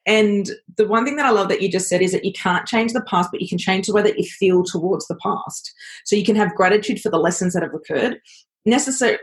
And 0.07 0.51
the 0.77 0.87
one 0.87 1.05
thing 1.05 1.17
that 1.17 1.27
I 1.27 1.31
love 1.31 1.49
that 1.49 1.61
you 1.61 1.69
just 1.69 1.89
said 1.89 2.01
is 2.01 2.13
that 2.13 2.25
you 2.25 2.33
can't 2.33 2.67
change 2.67 2.93
the 2.93 3.03
past, 3.03 3.31
but 3.33 3.41
you 3.41 3.49
can 3.49 3.59
change 3.59 3.87
the 3.87 3.93
way 3.93 4.03
that 4.03 4.19
you 4.19 4.25
feel 4.25 4.63
towards 4.63 5.09
the 5.09 5.17
past. 5.17 5.75
So 6.05 6.15
you 6.15 6.25
can 6.25 6.37
have 6.37 6.55
gratitude 6.55 7.01
for 7.01 7.11
the 7.11 7.19
lessons 7.19 7.55
that 7.55 7.65
have 7.65 7.75
occurred. 7.75 8.21
Necessary, 8.65 9.19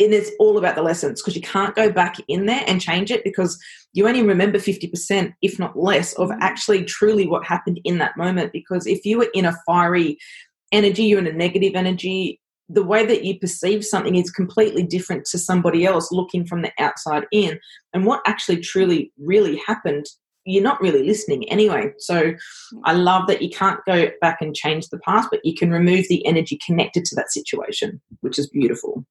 and 0.00 0.14
it's 0.14 0.30
all 0.40 0.58
about 0.58 0.74
the 0.74 0.82
lessons 0.82 1.20
because 1.20 1.36
you 1.36 1.42
can't 1.42 1.76
go 1.76 1.90
back 1.90 2.16
in 2.26 2.46
there 2.46 2.64
and 2.66 2.80
change 2.80 3.10
it 3.10 3.22
because 3.22 3.58
you 3.92 4.08
only 4.08 4.22
remember 4.22 4.58
50% 4.58 5.34
if 5.42 5.58
not 5.58 5.78
less 5.78 6.14
of 6.14 6.30
mm-hmm. 6.30 6.42
actually 6.42 6.84
truly 6.84 7.26
what 7.26 7.44
happened 7.44 7.80
in 7.84 7.98
that 7.98 8.16
moment 8.16 8.52
because 8.52 8.86
if 8.86 9.04
you 9.04 9.18
were 9.18 9.28
in 9.34 9.44
a 9.44 9.56
fiery 9.66 10.18
energy 10.72 11.04
you're 11.04 11.18
in 11.18 11.26
a 11.26 11.32
negative 11.32 11.74
energy 11.74 12.40
the 12.72 12.84
way 12.84 13.04
that 13.04 13.24
you 13.24 13.38
perceive 13.38 13.84
something 13.84 14.14
is 14.14 14.30
completely 14.30 14.84
different 14.84 15.24
to 15.24 15.38
somebody 15.38 15.84
else 15.84 16.12
looking 16.12 16.46
from 16.46 16.62
the 16.62 16.70
outside 16.78 17.26
in. 17.32 17.58
And 17.92 18.06
what 18.06 18.22
actually 18.26 18.60
truly 18.60 19.12
really 19.18 19.60
happened, 19.66 20.06
you're 20.44 20.62
not 20.62 20.80
really 20.80 21.02
listening 21.02 21.50
anyway. 21.50 21.92
So 21.98 22.22
mm. 22.22 22.36
I 22.84 22.92
love 22.92 23.26
that 23.26 23.42
you 23.42 23.50
can't 23.50 23.80
go 23.86 24.10
back 24.20 24.38
and 24.40 24.54
change 24.54 24.88
the 24.88 25.00
past, 25.00 25.28
but 25.32 25.40
you 25.42 25.52
can 25.52 25.72
remove 25.72 26.06
the 26.08 26.24
energy 26.24 26.60
connected 26.64 27.04
to 27.06 27.16
that 27.16 27.32
situation, 27.32 28.00
which 28.20 28.38
is 28.38 28.48
beautiful. 28.48 29.04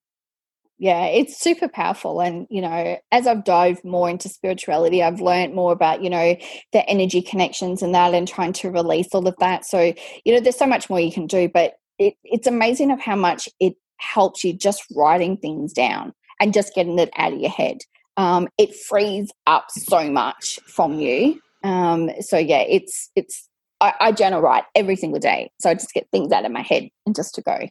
Yeah, 0.81 1.07
it's 1.07 1.37
super 1.37 1.67
powerful. 1.67 2.21
And, 2.21 2.47
you 2.49 2.61
know, 2.61 2.97
as 3.11 3.27
I've 3.27 3.43
dived 3.43 3.83
more 3.83 4.09
into 4.09 4.29
spirituality, 4.29 5.03
I've 5.03 5.19
learned 5.19 5.53
more 5.53 5.73
about, 5.73 6.01
you 6.01 6.09
know, 6.09 6.37
the 6.71 6.89
energy 6.89 7.21
connections 7.21 7.81
and 7.81 7.93
that 7.93 8.13
and 8.13 8.25
trying 8.25 8.53
to 8.53 8.71
release 8.71 9.09
all 9.11 9.27
of 9.27 9.35
that. 9.39 9.65
So, 9.65 9.93
you 10.23 10.33
know, 10.33 10.39
there's 10.39 10.57
so 10.57 10.65
much 10.65 10.89
more 10.89 11.01
you 11.01 11.11
can 11.11 11.27
do, 11.27 11.49
but 11.53 11.73
it, 11.97 12.13
it's 12.23 12.47
amazing 12.47 12.91
of 12.91 13.01
how 13.01 13.17
much 13.17 13.49
it 13.59 13.73
helps 13.97 14.45
you 14.45 14.53
just 14.53 14.85
writing 14.95 15.35
things 15.35 15.73
down 15.73 16.13
and 16.39 16.53
just 16.53 16.73
getting 16.73 16.97
it 16.97 17.09
out 17.17 17.33
of 17.33 17.39
your 17.39 17.49
head. 17.49 17.79
Um, 18.15 18.47
it 18.57 18.73
frees 18.73 19.31
up 19.47 19.65
so 19.69 20.09
much 20.09 20.59
from 20.65 20.93
you. 20.93 21.41
Um, 21.61 22.09
so 22.21 22.37
yeah, 22.37 22.61
it's 22.61 23.11
it's 23.17 23.49
I, 23.81 23.93
I 23.99 24.11
journal 24.13 24.41
write 24.41 24.63
every 24.75 24.95
single 24.95 25.19
day. 25.19 25.51
So 25.59 25.69
I 25.69 25.73
just 25.73 25.93
get 25.93 26.07
things 26.11 26.31
out 26.31 26.45
of 26.45 26.53
my 26.53 26.61
head 26.61 26.87
and 27.05 27.13
just 27.13 27.35
to 27.35 27.41
go. 27.41 27.67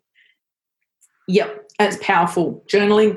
Yep, 1.28 1.70
it's 1.78 1.98
powerful. 2.00 2.64
Journaling 2.66 3.16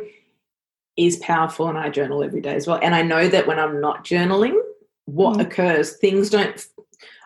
is 0.98 1.18
powerful, 1.18 1.68
and 1.68 1.78
I 1.78 1.90
journal 1.90 2.24
every 2.24 2.42
day 2.42 2.56
as 2.56 2.68
well. 2.68 2.80
And 2.82 2.94
I 2.94 3.02
know 3.02 3.28
that 3.28 3.48
when 3.48 3.58
I'm 3.58 3.82
not 3.82 4.04
journaling, 4.04 4.60
what 5.06 5.38
mm. 5.38 5.42
occurs, 5.42 5.98
things 5.98 6.30
don't. 6.30 6.66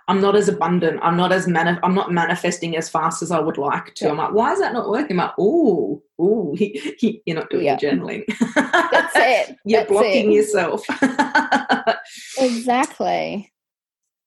I'm 0.08 0.22
not 0.22 0.36
as 0.36 0.48
abundant. 0.48 1.00
I'm 1.02 1.18
not 1.18 1.32
as 1.32 1.48
mani- 1.48 1.80
I'm 1.82 1.96
not 1.96 2.12
manifesting 2.12 2.78
as 2.78 2.88
fast 2.88 3.24
as 3.24 3.32
I 3.32 3.40
would 3.40 3.58
like 3.58 3.96
to. 3.96 4.06
Yeah. 4.06 4.12
I'm 4.12 4.18
like, 4.18 4.34
why 4.34 4.54
is 4.54 4.60
that 4.60 4.74
not 4.74 4.88
working? 4.88 5.20
I'm 5.20 5.26
like, 5.26 5.40
ooh, 5.40 6.02
ooh, 6.22 6.56
you're 7.00 7.36
not 7.36 7.50
doing 7.50 7.66
yeah. 7.66 7.78
journaling. 7.78 8.24
That's 8.56 9.16
it. 9.16 9.58
you're 9.66 9.80
That's 9.80 9.92
blocking 9.92 10.32
it. 10.32 10.36
yourself. 10.36 10.86
exactly. 12.38 13.52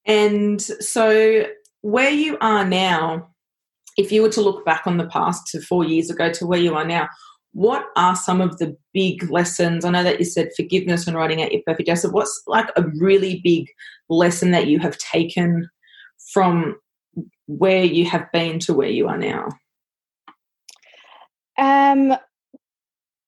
And 0.05 0.61
so, 0.61 1.45
where 1.83 2.11
you 2.11 2.37
are 2.41 2.65
now, 2.65 3.29
if 3.99 4.13
you 4.13 4.23
were 4.23 4.31
to 4.31 4.41
look 4.41 4.65
back 4.65 4.87
on 4.87 4.97
the 4.97 5.09
past 5.09 5.49
to 5.49 5.61
four 5.61 5.85
years 5.85 6.09
ago 6.09 6.33
to 6.33 6.47
where 6.47 6.61
you 6.61 6.75
are 6.75 6.87
now, 6.87 7.09
what 7.53 7.87
are 7.97 8.15
some 8.15 8.41
of 8.41 8.57
the 8.59 8.77
big 8.95 9.29
lessons? 9.29 9.85
I 9.85 9.91
know 9.91 10.05
that 10.05 10.21
you 10.21 10.25
said 10.25 10.51
forgiveness 10.57 11.07
and 11.07 11.17
writing 11.17 11.43
out 11.43 11.53
your 11.53 11.63
perfect 11.67 11.89
essay. 11.89 12.09
What's 12.09 12.43
like 12.47 12.71
a 12.77 12.85
really 12.99 13.41
big 13.43 13.67
lesson 14.09 14.53
that 14.53 14.69
you 14.69 14.79
have 14.79 14.97
taken 14.99 15.69
from 16.33 16.77
where 17.47 17.83
you 17.83 18.05
have 18.07 18.31
been 18.33 18.61
to 18.61 18.73
where 18.73 18.89
you 18.89 19.09
are 19.09 19.19
now? 19.19 19.49
Um, 21.59 22.17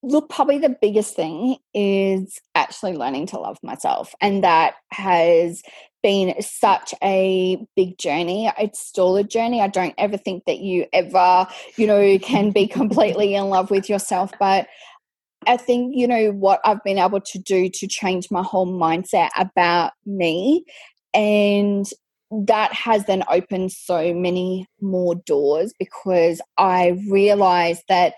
look, 0.04 0.28
probably 0.28 0.58
the 0.58 0.76
biggest 0.80 1.16
thing 1.16 1.56
is 1.74 2.40
actually 2.54 2.92
learning 2.92 3.26
to 3.28 3.40
love 3.40 3.58
myself. 3.64 4.14
And 4.20 4.44
that 4.44 4.74
has 4.92 5.62
been 6.02 6.34
such 6.40 6.94
a 7.02 7.58
big 7.76 7.98
journey. 7.98 8.50
It's 8.58 8.80
still 8.80 9.16
a 9.16 9.24
journey. 9.24 9.60
I 9.60 9.68
don't 9.68 9.94
ever 9.98 10.16
think 10.16 10.44
that 10.46 10.60
you 10.60 10.86
ever, 10.92 11.46
you 11.76 11.86
know, 11.86 12.18
can 12.18 12.50
be 12.50 12.66
completely 12.66 13.34
in 13.34 13.44
love 13.48 13.70
with 13.70 13.88
yourself. 13.88 14.32
But 14.38 14.68
I 15.46 15.56
think, 15.56 15.96
you 15.96 16.06
know, 16.06 16.30
what 16.30 16.60
I've 16.64 16.82
been 16.84 16.98
able 16.98 17.20
to 17.20 17.38
do 17.38 17.68
to 17.70 17.86
change 17.86 18.30
my 18.30 18.42
whole 18.42 18.66
mindset 18.66 19.30
about 19.36 19.92
me 20.04 20.64
and 21.14 21.86
that 22.30 22.72
has 22.72 23.04
then 23.06 23.24
opened 23.28 23.72
so 23.72 24.14
many 24.14 24.66
more 24.80 25.16
doors 25.26 25.74
because 25.78 26.40
I 26.56 27.00
realized 27.08 27.82
that 27.88 28.14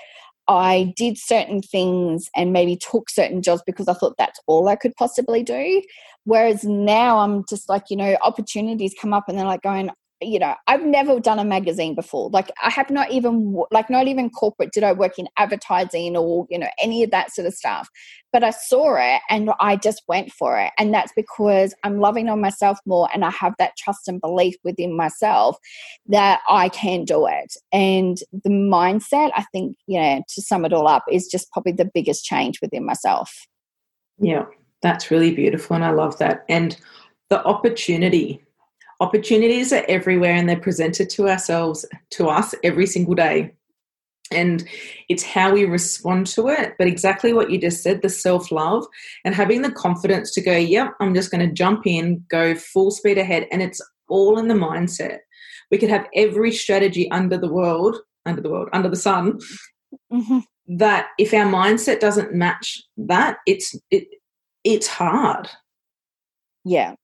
I 0.49 0.93
did 0.97 1.19
certain 1.19 1.63
things 1.63 2.29
and 2.35 2.53
maybe 2.53 2.77
took 2.77 3.09
certain 3.11 3.43
jobs 3.43 3.63
because 3.65 3.89
I 3.89 3.95
thought 3.95 4.17
that's 4.19 4.41
all 4.47 4.69
I 4.69 4.77
could 4.77 4.95
possibly 4.97 5.43
do. 5.43 5.83
Whereas 6.25 6.65
now 6.65 7.19
I'm 7.19 7.45
just 7.49 7.69
like, 7.69 7.85
you 7.91 7.97
know, 7.97 8.17
opportunities 8.23 8.95
come 9.01 9.13
up 9.15 9.29
and 9.29 9.39
they're 9.39 9.47
like 9.47 9.63
going, 9.63 9.91
you 10.23 10.39
know 10.39 10.55
i've 10.67 10.85
never 10.85 11.21
done 11.21 11.39
a 11.39 11.45
magazine 11.45 11.95
before. 11.95 12.31
Like 12.31 12.51
i 12.63 12.71
have 12.71 12.91
not 12.91 13.11
even 13.11 13.63
like 13.71 13.91
not 13.91 14.07
even 14.07 14.31
corporate 14.31 14.73
did 14.73 14.85
i 14.85 14.93
work 14.93 15.19
in 15.19 15.29
advertising 15.37 16.17
or 16.17 16.47
you 16.51 16.59
know 16.59 16.69
any 16.83 17.03
of 17.03 17.11
that 17.11 17.33
sort 17.33 17.47
of 17.47 17.55
stuff. 17.55 17.89
But 18.33 18.45
i 18.45 18.51
saw 18.51 18.97
it 18.97 19.21
and 19.29 19.51
i 19.61 19.77
just 19.77 20.03
went 20.09 20.33
for 20.33 20.59
it. 20.59 20.73
And 20.79 20.93
that's 20.93 21.13
because 21.15 21.75
i'm 21.85 21.99
loving 22.01 22.29
on 22.29 22.41
myself 22.41 22.79
more 22.87 23.09
and 23.13 23.25
i 23.25 23.31
have 23.31 23.55
that 23.59 23.77
trust 23.77 24.09
and 24.09 24.21
belief 24.21 24.57
within 24.65 24.97
myself 24.97 25.57
that 26.07 26.41
i 26.49 26.69
can 26.69 27.05
do 27.05 27.27
it. 27.27 27.55
And 27.73 28.19
the 28.33 28.51
mindset 28.51 29.33
i 29.35 29.45
think 29.53 29.77
you 29.87 30.01
know 30.01 30.23
to 30.29 30.43
sum 30.43 30.65
it 30.65 30.73
all 30.73 30.89
up 30.89 31.05
is 31.11 31.27
just 31.27 31.51
probably 31.53 31.73
the 31.73 31.91
biggest 31.93 32.25
change 32.25 32.61
within 32.61 32.85
myself. 32.87 33.47
Yeah 34.19 34.45
that's 34.83 35.11
really 35.11 35.33
beautiful 35.33 35.77
and 35.77 35.85
i 35.85 35.91
love 35.91 36.19
that. 36.19 36.45
And 36.49 36.77
the 37.31 37.43
opportunity 37.47 38.45
opportunities 39.03 39.73
are 39.73 39.85
everywhere 39.89 40.33
and 40.33 40.49
they're 40.49 40.57
presented 40.57 41.11
to 41.11 41.29
ourselves 41.29 41.85
to 42.11 42.29
us 42.29 42.55
every 42.63 42.87
single 42.87 43.17
day. 43.17 43.53
And 44.31 44.67
it's 45.09 45.25
how 45.25 45.53
we 45.53 45.65
respond 45.65 46.29
to 46.29 46.49
it. 46.49 46.75
But 46.79 46.87
exactly 46.87 47.33
what 47.33 47.51
you 47.51 47.59
just 47.59 47.83
said 47.83 48.01
the 48.01 48.09
self-love 48.09 48.87
and 49.25 49.35
having 49.35 49.63
the 49.63 49.73
confidence 49.73 50.33
to 50.33 50.41
go 50.41 50.57
yep 50.57 50.95
i'm 51.01 51.15
just 51.15 51.31
going 51.31 51.47
to 51.47 51.53
jump 51.53 51.83
in 51.85 52.25
go 52.29 52.55
full 52.55 52.91
speed 52.93 53.19
ahead. 53.19 53.47
And 53.51 53.61
it's 53.61 53.81
all 54.09 54.39
in 54.39 54.49
the 54.49 54.55
mindset. 54.55 55.19
We 55.71 55.79
could 55.79 55.91
have 55.91 56.07
every 56.15 56.53
strategy 56.53 57.11
under 57.11 57.37
the 57.37 57.53
world 57.53 57.99
under 58.25 58.41
the 58.41 58.51
world 58.51 58.69
under 58.73 58.89
the 58.89 58.97
sun 58.97 59.41
mm-hmm. 60.13 60.39
that 60.79 61.09
if 61.19 61.35
our 61.35 61.47
mindset 61.47 61.99
doesn't 61.99 62.33
match 62.33 62.81
that 62.97 63.39
it's 63.47 63.75
it 63.91 64.07
it's 64.65 64.87
hard. 64.87 65.49
Yeah 66.65 66.95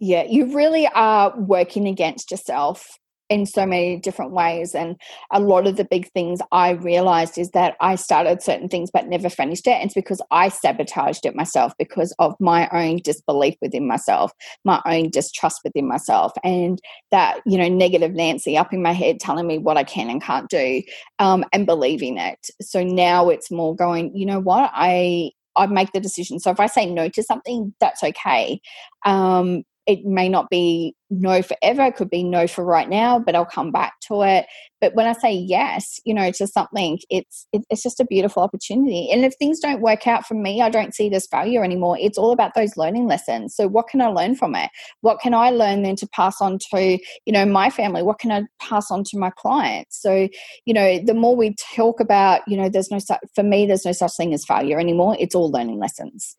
yeah, 0.00 0.24
you 0.24 0.54
really 0.56 0.86
are 0.88 1.38
working 1.38 1.86
against 1.86 2.30
yourself 2.30 2.98
in 3.28 3.46
so 3.46 3.64
many 3.64 3.96
different 3.96 4.32
ways. 4.32 4.74
And 4.74 4.96
a 5.30 5.38
lot 5.38 5.66
of 5.68 5.76
the 5.76 5.84
big 5.84 6.10
things 6.12 6.40
I 6.50 6.70
realized 6.70 7.38
is 7.38 7.50
that 7.50 7.76
I 7.80 7.94
started 7.94 8.42
certain 8.42 8.68
things 8.68 8.90
but 8.92 9.06
never 9.06 9.30
finished 9.30 9.68
it. 9.68 9.74
And 9.74 9.84
it's 9.84 9.94
because 9.94 10.20
I 10.32 10.48
sabotaged 10.48 11.24
it 11.24 11.36
myself 11.36 11.72
because 11.78 12.12
of 12.18 12.34
my 12.40 12.68
own 12.72 12.96
disbelief 12.96 13.54
within 13.62 13.86
myself, 13.86 14.32
my 14.64 14.82
own 14.84 15.10
distrust 15.10 15.60
within 15.62 15.86
myself, 15.86 16.32
and 16.42 16.80
that, 17.12 17.40
you 17.46 17.56
know, 17.56 17.68
negative 17.68 18.12
Nancy 18.12 18.58
up 18.58 18.72
in 18.72 18.82
my 18.82 18.92
head 18.92 19.20
telling 19.20 19.46
me 19.46 19.58
what 19.58 19.76
I 19.76 19.84
can 19.84 20.10
and 20.10 20.20
can't 20.20 20.50
do 20.50 20.82
um, 21.20 21.44
and 21.52 21.66
believing 21.66 22.18
it. 22.18 22.48
So 22.60 22.82
now 22.82 23.28
it's 23.28 23.50
more 23.50 23.76
going, 23.76 24.16
you 24.16 24.26
know 24.26 24.40
what? 24.40 24.72
I 24.74 25.30
I 25.56 25.66
make 25.66 25.92
the 25.92 26.00
decision. 26.00 26.38
So 26.38 26.50
if 26.50 26.60
I 26.60 26.66
say 26.66 26.86
no 26.86 27.08
to 27.08 27.22
something, 27.22 27.74
that's 27.80 28.02
okay. 28.02 28.60
Um, 29.04 29.64
it 29.86 30.04
may 30.04 30.28
not 30.28 30.50
be 30.50 30.94
no 31.10 31.42
forever 31.42 31.82
it 31.82 31.96
could 31.96 32.08
be 32.08 32.22
no 32.22 32.46
for 32.46 32.64
right 32.64 32.88
now 32.88 33.18
but 33.18 33.34
i'll 33.34 33.44
come 33.44 33.72
back 33.72 33.98
to 34.00 34.22
it. 34.22 34.46
But 34.80 34.94
when 34.94 35.06
i 35.06 35.12
say 35.12 35.32
yes 35.32 36.00
you 36.04 36.14
know 36.14 36.30
to 36.32 36.46
something 36.46 36.98
it's 37.10 37.46
it, 37.52 37.62
it's 37.68 37.82
just 37.82 38.00
a 38.00 38.04
beautiful 38.04 38.42
opportunity. 38.42 39.10
And 39.10 39.24
if 39.24 39.34
things 39.34 39.58
don't 39.58 39.80
work 39.80 40.06
out 40.06 40.24
for 40.24 40.34
me 40.34 40.62
i 40.62 40.70
don't 40.70 40.94
see 40.94 41.08
this 41.08 41.26
failure 41.26 41.64
anymore. 41.64 41.98
It's 42.00 42.16
all 42.16 42.32
about 42.32 42.54
those 42.54 42.76
learning 42.76 43.06
lessons. 43.06 43.54
So 43.54 43.66
what 43.66 43.88
can 43.88 44.00
i 44.00 44.06
learn 44.06 44.36
from 44.36 44.54
it? 44.54 44.70
What 45.00 45.20
can 45.20 45.34
i 45.34 45.50
learn 45.50 45.82
then 45.82 45.96
to 45.96 46.08
pass 46.08 46.40
on 46.40 46.58
to 46.72 46.98
you 47.24 47.32
know 47.32 47.44
my 47.44 47.70
family? 47.70 48.02
What 48.02 48.20
can 48.20 48.30
i 48.30 48.42
pass 48.60 48.90
on 48.90 49.04
to 49.04 49.18
my 49.18 49.30
clients? 49.30 50.00
So 50.00 50.28
you 50.64 50.74
know 50.74 51.00
the 51.00 51.14
more 51.14 51.34
we 51.34 51.54
talk 51.74 52.00
about 52.00 52.42
you 52.46 52.56
know 52.56 52.68
there's 52.68 52.90
no 52.90 53.00
such 53.00 53.20
for 53.34 53.42
me 53.42 53.66
there's 53.66 53.84
no 53.84 53.92
such 53.92 54.16
thing 54.16 54.32
as 54.32 54.44
failure 54.44 54.78
anymore. 54.78 55.16
It's 55.18 55.34
all 55.34 55.50
learning 55.50 55.78
lessons. 55.80 56.36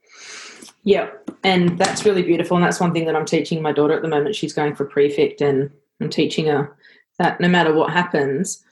Yeah, 0.83 1.11
and 1.43 1.77
that's 1.77 2.05
really 2.05 2.23
beautiful. 2.23 2.57
And 2.57 2.65
that's 2.65 2.79
one 2.79 2.91
thing 2.91 3.05
that 3.05 3.15
I'm 3.15 3.25
teaching 3.25 3.61
my 3.61 3.71
daughter 3.71 3.93
at 3.93 4.01
the 4.01 4.07
moment. 4.07 4.35
She's 4.35 4.53
going 4.53 4.60
for 4.75 4.85
prefect, 4.85 5.41
and 5.41 5.69
I'm 5.99 6.09
teaching 6.09 6.45
her 6.47 6.75
that 7.19 7.39
no 7.39 7.47
matter 7.47 7.73
what 7.73 7.91
happens, 7.91 8.63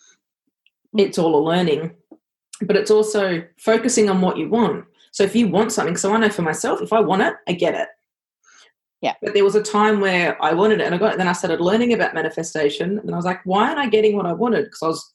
it's 0.97 1.17
all 1.17 1.35
a 1.35 1.43
learning, 1.43 1.91
but 2.61 2.75
it's 2.75 2.91
also 2.91 3.43
focusing 3.57 4.09
on 4.09 4.21
what 4.21 4.37
you 4.37 4.49
want. 4.49 4.85
So 5.11 5.23
if 5.23 5.35
you 5.35 5.47
want 5.47 5.71
something, 5.71 5.97
so 5.97 6.13
I 6.13 6.17
know 6.17 6.29
for 6.29 6.41
myself, 6.41 6.81
if 6.81 6.93
I 6.93 6.99
want 6.99 7.21
it, 7.21 7.33
I 7.47 7.53
get 7.53 7.75
it. 7.75 7.87
Yeah. 9.01 9.13
But 9.21 9.33
there 9.33 9.45
was 9.45 9.55
a 9.55 9.63
time 9.63 10.01
where 10.01 10.41
I 10.43 10.53
wanted 10.53 10.81
it 10.81 10.85
and 10.85 10.93
I 10.93 10.97
got 10.97 11.13
it. 11.13 11.17
Then 11.17 11.27
I 11.27 11.33
started 11.33 11.61
learning 11.61 11.93
about 11.93 12.13
manifestation 12.13 12.99
and 12.99 13.11
I 13.11 13.15
was 13.15 13.25
like, 13.25 13.39
why 13.45 13.67
aren't 13.67 13.79
I 13.79 13.87
getting 13.87 14.15
what 14.15 14.25
I 14.25 14.33
wanted? 14.33 14.65
Because 14.65 14.83
I 14.83 14.87
was 14.87 15.13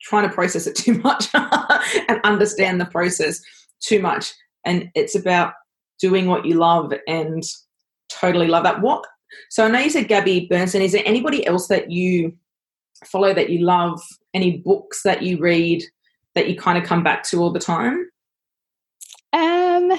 trying 0.00 0.28
to 0.28 0.34
process 0.34 0.66
it 0.66 0.76
too 0.76 0.94
much 1.00 1.28
and 1.34 2.20
understand 2.24 2.80
the 2.80 2.86
process 2.86 3.40
too 3.80 4.00
much. 4.00 4.32
And 4.64 4.90
it's 4.94 5.16
about 5.16 5.54
doing 6.00 6.26
what 6.26 6.44
you 6.44 6.54
love 6.54 6.92
and 7.08 7.42
totally 8.08 8.46
love 8.46 8.64
that. 8.64 8.80
What? 8.80 9.04
So 9.50 9.64
I 9.64 9.70
know 9.70 9.78
you 9.78 9.90
said 9.90 10.08
Gabby 10.08 10.46
Bernstein. 10.48 10.82
Is 10.82 10.92
there 10.92 11.02
anybody 11.04 11.46
else 11.46 11.68
that 11.68 11.90
you 11.90 12.36
follow 13.04 13.34
that 13.34 13.50
you 13.50 13.64
love? 13.64 14.00
Any 14.34 14.58
books 14.58 15.02
that 15.02 15.22
you 15.22 15.38
read 15.38 15.82
that 16.34 16.48
you 16.48 16.56
kind 16.56 16.78
of 16.78 16.84
come 16.84 17.02
back 17.02 17.22
to 17.24 17.40
all 17.40 17.52
the 17.52 17.60
time? 17.60 18.08
Um, 19.32 19.92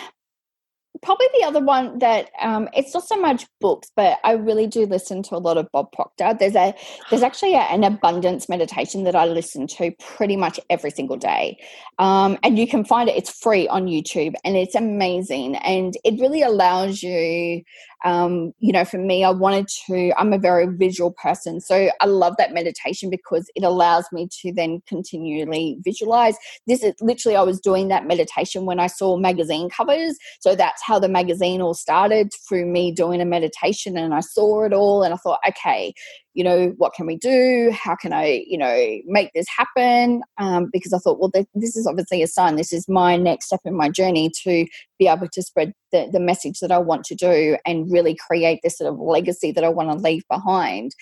probably 1.04 1.28
the 1.40 1.46
other 1.46 1.64
one 1.64 2.00
that 2.00 2.30
um, 2.42 2.70
it's 2.74 2.94
not 2.94 3.08
so 3.08 3.20
much 3.20 3.46
books, 3.62 3.92
but 3.96 4.20
I 4.24 4.34
really 4.34 4.68
do 4.68 4.86
listen 4.86 5.22
to 5.24 5.36
a 5.36 5.38
lot 5.38 5.58
of 5.58 5.72
Bob 5.72 5.92
Proctor. 5.92 6.36
There's 6.38 6.56
a 6.56 6.74
there's 7.10 7.24
actually 7.24 7.56
a, 7.56 7.60
an 7.60 7.84
abundance 7.84 8.50
meditation 8.50 9.04
that 9.04 9.16
I 9.16 9.26
listen 9.26 9.68
to 9.68 9.92
pretty 10.00 10.36
much 10.36 10.60
every 10.70 10.92
single 10.92 11.18
day, 11.18 11.58
um, 12.00 12.38
and 12.44 12.58
you 12.58 12.68
can 12.68 12.86
find 12.86 13.10
it. 13.10 13.16
It's 13.16 13.30
free 13.30 13.68
on 13.68 13.86
YouTube, 13.86 14.34
and 14.44 14.56
it's 14.56 14.76
amazing, 14.76 15.58
and 15.58 15.96
it 16.04 16.20
really 16.20 16.42
allows 16.42 17.04
you 17.04 17.64
um, 18.04 18.52
you 18.60 18.74
know, 18.74 18.84
for 18.84 18.98
me, 18.98 19.24
I 19.24 19.30
wanted 19.30 19.68
to, 19.88 20.12
I'm 20.18 20.34
a 20.34 20.38
very 20.38 20.68
visual 20.68 21.12
person. 21.12 21.62
So 21.62 21.90
I 22.00 22.06
love 22.06 22.36
that 22.38 22.54
meditation 22.54 23.10
because 23.10 23.50
it 23.56 23.64
allows 23.64 24.06
me 24.12 24.28
to 24.42 24.54
then 24.54 24.82
continually 24.88 25.78
visualize. 25.84 26.36
This 26.68 26.84
is 26.84 26.94
literally, 27.00 27.38
I 27.38 27.44
was 27.44 27.60
doing 27.60 27.88
that 27.88 28.06
meditation 28.06 28.66
when 28.66 28.80
I 28.80 28.88
saw 28.88 29.16
magazine 29.18 29.70
covers. 29.70 30.18
So 30.42 30.56
that's 30.56 30.82
how 30.84 30.93
the 31.00 31.10
magazine 31.10 31.62
all 31.62 31.74
started 31.74 32.32
through 32.48 32.66
me 32.66 32.92
doing 32.92 33.22
a 33.22 33.26
meditation 33.26 33.98
and 33.98 34.14
I 34.14 34.22
saw 34.22 34.64
it 34.64 34.74
all 34.74 35.04
and 35.04 35.14
I 35.14 35.18
thought, 35.18 35.40
okay, 35.48 35.94
you 36.34 36.44
know, 36.44 36.74
what 36.78 36.94
can 36.94 37.06
we 37.06 37.16
do? 37.16 37.72
How 37.72 37.96
can 37.96 38.12
I, 38.12 38.44
you 38.48 38.58
know, 38.58 39.00
make 39.06 39.32
this 39.34 39.46
happen? 39.56 40.22
Um, 40.38 40.70
because 40.72 40.94
I 40.94 40.98
thought, 40.98 41.20
well, 41.20 41.32
this 41.54 41.76
is 41.76 41.86
obviously 41.86 42.24
a 42.24 42.28
sign. 42.28 42.56
This 42.56 42.74
is 42.74 42.88
my 42.90 43.16
next 43.18 43.46
step 43.46 43.62
in 43.66 43.76
my 43.76 43.90
journey 43.90 44.32
to 44.44 44.66
be 44.98 45.08
able 45.08 45.28
to 45.28 45.42
spread 45.42 45.74
the, 45.92 46.10
the 46.12 46.20
message 46.20 46.60
that 46.60 46.72
I 46.72 46.80
want 46.80 47.06
to 47.06 47.16
do 47.16 47.58
and 47.66 47.92
really 47.92 48.16
create 48.16 48.62
this 48.64 48.78
sort 48.80 48.92
of 48.92 49.00
legacy 49.00 49.52
that 49.52 49.64
I 49.64 49.70
want 49.70 49.92
to 49.92 50.04
leave 50.04 50.24
behind. 50.28 50.96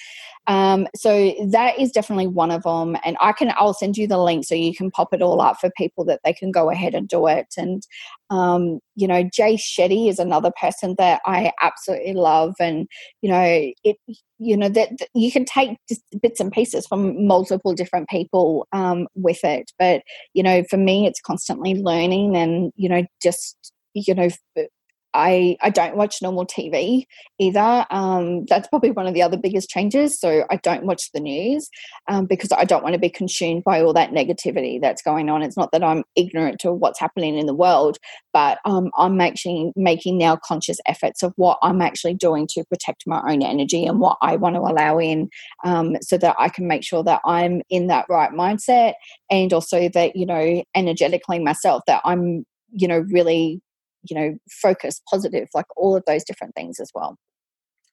Um, 0.48 0.88
so 0.96 1.34
that 1.48 1.80
is 1.80 1.91
definitely 1.91 2.28
one 2.28 2.52
of 2.52 2.63
them. 2.63 2.98
And 3.06 3.15
I 3.22 3.32
can, 3.32 3.54
I'll 3.56 3.74
send 3.74 3.96
you 3.96 4.08
the 4.08 4.17
link 4.17 4.44
so 4.44 4.56
you 4.56 4.76
can 4.76 4.91
pop 4.91 5.13
it 5.13 5.22
all 5.22 5.39
up 5.39 5.58
for 5.62 5.72
people 5.78 6.04
that 6.06 6.20
they 6.26 6.34
can 6.34 6.52
go 6.52 6.70
ahead 6.70 6.94
and 6.94 7.08
do 7.08 7.28
it. 7.28 7.54
And, 7.58 7.84
um, 8.30 8.80
you 8.96 9.08
know, 9.08 9.24
Jay 9.24 9.56
Shetty 9.56 10.10
is 10.10 10.20
another 10.20 10.52
person 10.60 10.96
that 10.98 11.22
I 11.26 11.52
absolutely 11.62 12.13
love. 12.13 12.56
And, 12.60 12.88
you 13.22 13.30
know, 13.30 13.72
it, 13.84 13.98
you 14.42 14.58
know, 14.58 14.70
that, 14.70 14.98
that 14.98 15.10
you 15.14 15.32
can 15.32 15.46
take 15.46 15.78
just 15.88 16.02
bits 16.22 16.40
and 16.40 16.52
pieces 16.52 16.88
from 16.88 17.28
multiple 17.28 17.74
different 17.74 18.10
people 18.10 18.68
um, 18.72 19.08
with 19.16 19.44
it. 19.44 19.72
But, 19.78 20.02
you 20.34 20.42
know, 20.42 20.64
for 20.70 20.78
me, 20.78 21.06
it's 21.06 21.22
constantly 21.22 21.76
learning 21.76 22.36
and, 22.36 22.72
you 22.76 22.90
know, 22.90 23.06
just 23.22 23.72
you 23.94 24.16
know 24.16 24.30
I 25.13 25.58
I 25.62 25.69
don't 25.69 25.95
watch 25.95 26.21
normal 26.21 26.45
TV 26.45 27.06
either. 27.39 27.86
Um, 27.89 28.45
that's 28.45 28.67
probably 28.67 28.91
one 28.91 29.08
of 29.08 29.13
the 29.13 29.21
other 29.21 29.38
biggest 29.38 29.69
changes. 29.69 30.19
So 30.19 30.45
I 30.50 30.58
don't 30.58 30.86
watch 30.86 31.12
the 31.13 31.19
news 31.19 31.69
um, 32.08 32.26
because 32.26 32.52
I 32.52 32.65
don't 32.65 32.84
want 32.84 32.93
to 32.93 33.00
be 33.00 33.10
consumed 33.10 33.63
by 33.63 33.82
all 33.82 33.93
that 33.93 34.12
negativity 34.12 34.80
that's 34.80 35.02
going 35.02 35.30
on. 35.30 35.41
It's 35.41 35.58
not 35.58 35.71
that 35.71 35.84
I'm 35.84 36.04
ignorant 36.15 36.60
to 36.62 36.71
what's 36.71 37.00
happening 37.00 37.38
in 37.38 37.45
the 37.45 37.54
world, 37.54 37.97
but 38.34 38.60
um, 38.65 38.91
I'm 38.97 39.19
actually 39.21 39.71
making 39.76 40.17
now 40.17 40.38
conscious 40.38 40.78
efforts 40.86 41.24
of 41.24 41.34
what 41.36 41.58
I'm 41.62 41.82
actually 41.82 42.13
doing 42.13 42.47
to 42.52 42.63
protect 42.65 43.04
my 43.08 43.21
own 43.28 43.41
energy 43.41 43.86
and 43.86 44.00
what 44.00 44.17
I 44.21 44.36
want 44.36 44.56
to 44.56 44.62
allow 44.62 45.00
in, 45.00 45.30
um, 45.63 45.97
so 46.02 46.17
that 46.17 46.36
I 46.39 46.50
can 46.50 46.67
make 46.67 46.84
sure 46.84 47.04
that 47.04 47.21
I'm 47.26 47.62
in 47.69 47.88
that 47.88 48.06
right 48.10 48.32
mindset 48.32 48.93
and 49.30 49.52
also 49.54 49.89
that 49.89 50.15
you 50.15 50.26
know 50.26 50.63
energetically 50.76 51.39
myself 51.39 51.84
that 51.88 52.02
I'm 52.06 52.45
you 52.71 52.88
know 52.88 53.00
really 53.10 53.62
you 54.10 54.16
know 54.16 54.36
focus 54.50 55.02
positive 55.10 55.48
like 55.54 55.66
all 55.78 55.96
of 55.96 56.04
those 56.06 56.24
different 56.24 56.54
things 56.56 56.80
as 56.80 56.92
well 56.94 57.18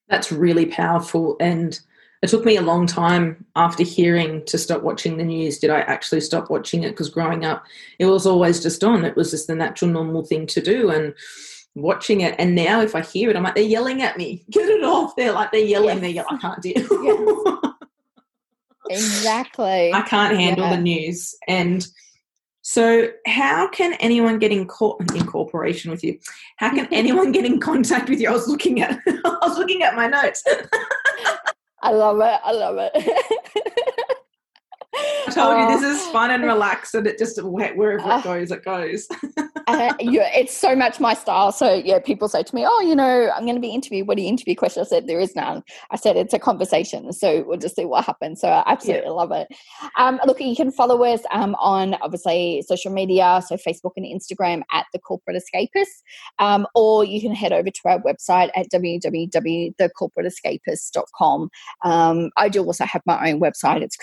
that's 0.08 0.32
really 0.32 0.66
powerful 0.66 1.36
and 1.40 1.80
it 2.22 2.28
took 2.28 2.44
me 2.44 2.56
a 2.56 2.62
long 2.62 2.86
time 2.86 3.44
after 3.54 3.84
hearing 3.84 4.44
to 4.46 4.58
stop 4.58 4.82
watching 4.82 5.16
the 5.16 5.24
news 5.24 5.58
did 5.58 5.70
i 5.70 5.80
actually 5.80 6.20
stop 6.20 6.50
watching 6.50 6.82
it 6.82 6.90
because 6.90 7.10
growing 7.10 7.44
up 7.44 7.64
it 7.98 8.06
was 8.06 8.26
always 8.26 8.62
just 8.62 8.82
on 8.82 9.04
it 9.04 9.16
was 9.16 9.30
just 9.30 9.46
the 9.46 9.54
natural 9.54 9.90
normal 9.90 10.24
thing 10.24 10.46
to 10.46 10.60
do 10.60 10.90
and 10.90 11.14
watching 11.74 12.22
it 12.22 12.34
and 12.38 12.54
now 12.54 12.80
if 12.80 12.94
i 12.94 13.00
hear 13.00 13.30
it 13.30 13.36
i'm 13.36 13.42
like 13.42 13.54
they're 13.54 13.64
yelling 13.64 14.02
at 14.02 14.16
me 14.16 14.44
get 14.50 14.68
it 14.68 14.82
off 14.82 15.14
they're 15.16 15.32
like 15.32 15.50
they're 15.52 15.60
yelling 15.60 15.88
yes. 15.88 16.00
they're 16.00 16.10
yelling 16.10 16.36
i 16.36 16.38
can't 16.38 16.62
deal 16.62 16.74
yes. 17.04 17.70
exactly 18.90 19.92
i 19.92 20.00
can't 20.02 20.36
handle 20.36 20.64
yeah. 20.64 20.76
the 20.76 20.82
news 20.82 21.36
and 21.46 21.86
so, 22.68 23.08
how 23.26 23.66
can 23.66 23.94
anyone 23.94 24.38
get 24.38 24.52
in, 24.52 24.66
co- 24.68 24.98
in 25.14 25.24
cooperation 25.24 25.90
with 25.90 26.04
you? 26.04 26.18
How 26.56 26.68
can 26.68 26.86
anyone 26.92 27.32
get 27.32 27.46
in 27.46 27.60
contact 27.60 28.10
with 28.10 28.20
you? 28.20 28.28
I 28.28 28.32
was 28.32 28.46
looking 28.46 28.82
at 28.82 29.00
I 29.08 29.38
was 29.40 29.56
looking 29.56 29.82
at 29.82 29.96
my 29.96 30.06
notes. 30.06 30.44
I 31.82 31.92
love 31.92 32.20
it. 32.20 32.40
I 32.44 32.52
love 32.52 32.76
it. 32.78 33.87
I 35.28 35.30
told 35.30 35.58
you 35.58 35.80
this 35.80 36.00
is 36.00 36.06
fun 36.08 36.30
and 36.30 36.44
relaxed, 36.44 36.94
and 36.94 37.06
it 37.06 37.18
just 37.18 37.42
wherever 37.42 37.98
it 37.98 38.04
ah. 38.04 38.22
goes, 38.22 38.50
it 38.50 38.64
goes. 38.64 39.06
uh, 39.66 39.92
yeah, 40.00 40.30
it's 40.34 40.56
so 40.56 40.74
much 40.74 40.98
my 41.00 41.12
style. 41.14 41.52
So 41.52 41.74
yeah, 41.74 41.98
people 41.98 42.28
say 42.28 42.42
to 42.42 42.54
me, 42.54 42.64
"Oh, 42.66 42.80
you 42.80 42.96
know, 42.96 43.30
I'm 43.34 43.44
going 43.44 43.56
to 43.56 43.60
be 43.60 43.70
interviewed. 43.70 44.08
What 44.08 44.16
do 44.16 44.22
you 44.22 44.28
interview 44.28 44.54
question?" 44.54 44.80
I 44.80 44.86
said, 44.86 45.06
"There 45.06 45.20
is 45.20 45.36
none." 45.36 45.62
I 45.90 45.96
said, 45.96 46.16
"It's 46.16 46.32
a 46.32 46.38
conversation, 46.38 47.12
so 47.12 47.44
we'll 47.46 47.58
just 47.58 47.76
see 47.76 47.84
what 47.84 48.04
happens." 48.04 48.40
So 48.40 48.48
I 48.48 48.62
absolutely 48.66 49.06
yeah. 49.06 49.12
love 49.12 49.32
it. 49.32 49.48
Um, 49.96 50.18
look, 50.26 50.40
you 50.40 50.56
can 50.56 50.72
follow 50.72 51.04
us 51.04 51.20
um, 51.30 51.54
on 51.56 51.96
obviously 51.96 52.64
social 52.66 52.90
media, 52.92 53.42
so 53.46 53.56
Facebook 53.56 53.92
and 53.96 54.06
Instagram 54.06 54.62
at 54.72 54.86
the 54.92 54.98
Corporate 54.98 55.36
Escapists, 55.36 56.02
um, 56.38 56.66
or 56.74 57.04
you 57.04 57.20
can 57.20 57.34
head 57.34 57.52
over 57.52 57.70
to 57.70 57.80
our 57.84 58.00
website 58.00 58.48
at 58.56 58.70
www.thecorporateescapists.com. 58.72 61.50
Um, 61.84 62.30
I 62.36 62.48
do 62.48 62.64
also 62.64 62.84
have 62.84 63.02
my 63.06 63.30
own 63.30 63.40
website. 63.40 63.82
It's 63.82 63.96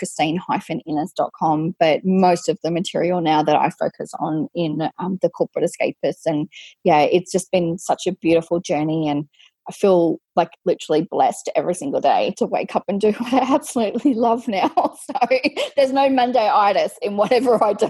Christine-Innes.com, 0.86 1.76
but 1.78 2.04
most 2.04 2.48
of 2.48 2.58
the 2.62 2.70
material 2.70 3.20
now 3.20 3.42
that 3.42 3.56
I 3.56 3.70
focus 3.70 4.12
on 4.18 4.48
in 4.54 4.88
um, 4.98 5.18
the 5.22 5.30
corporate 5.30 5.68
escapists. 5.68 6.26
And 6.26 6.48
yeah, 6.84 7.00
it's 7.00 7.32
just 7.32 7.50
been 7.50 7.78
such 7.78 8.06
a 8.06 8.12
beautiful 8.12 8.60
journey. 8.60 9.08
And 9.08 9.28
I 9.68 9.72
feel 9.72 10.18
like 10.36 10.50
literally 10.64 11.06
blessed 11.10 11.50
every 11.56 11.74
single 11.74 12.00
day 12.00 12.34
to 12.38 12.46
wake 12.46 12.76
up 12.76 12.84
and 12.88 13.00
do 13.00 13.12
what 13.18 13.34
I 13.34 13.54
absolutely 13.54 14.14
love 14.14 14.48
now. 14.48 14.72
So 15.06 15.38
there's 15.76 15.92
no 15.92 16.08
Monday 16.08 16.48
itis 16.48 16.94
in 17.02 17.16
whatever 17.16 17.62
I 17.62 17.74
do. 17.74 17.88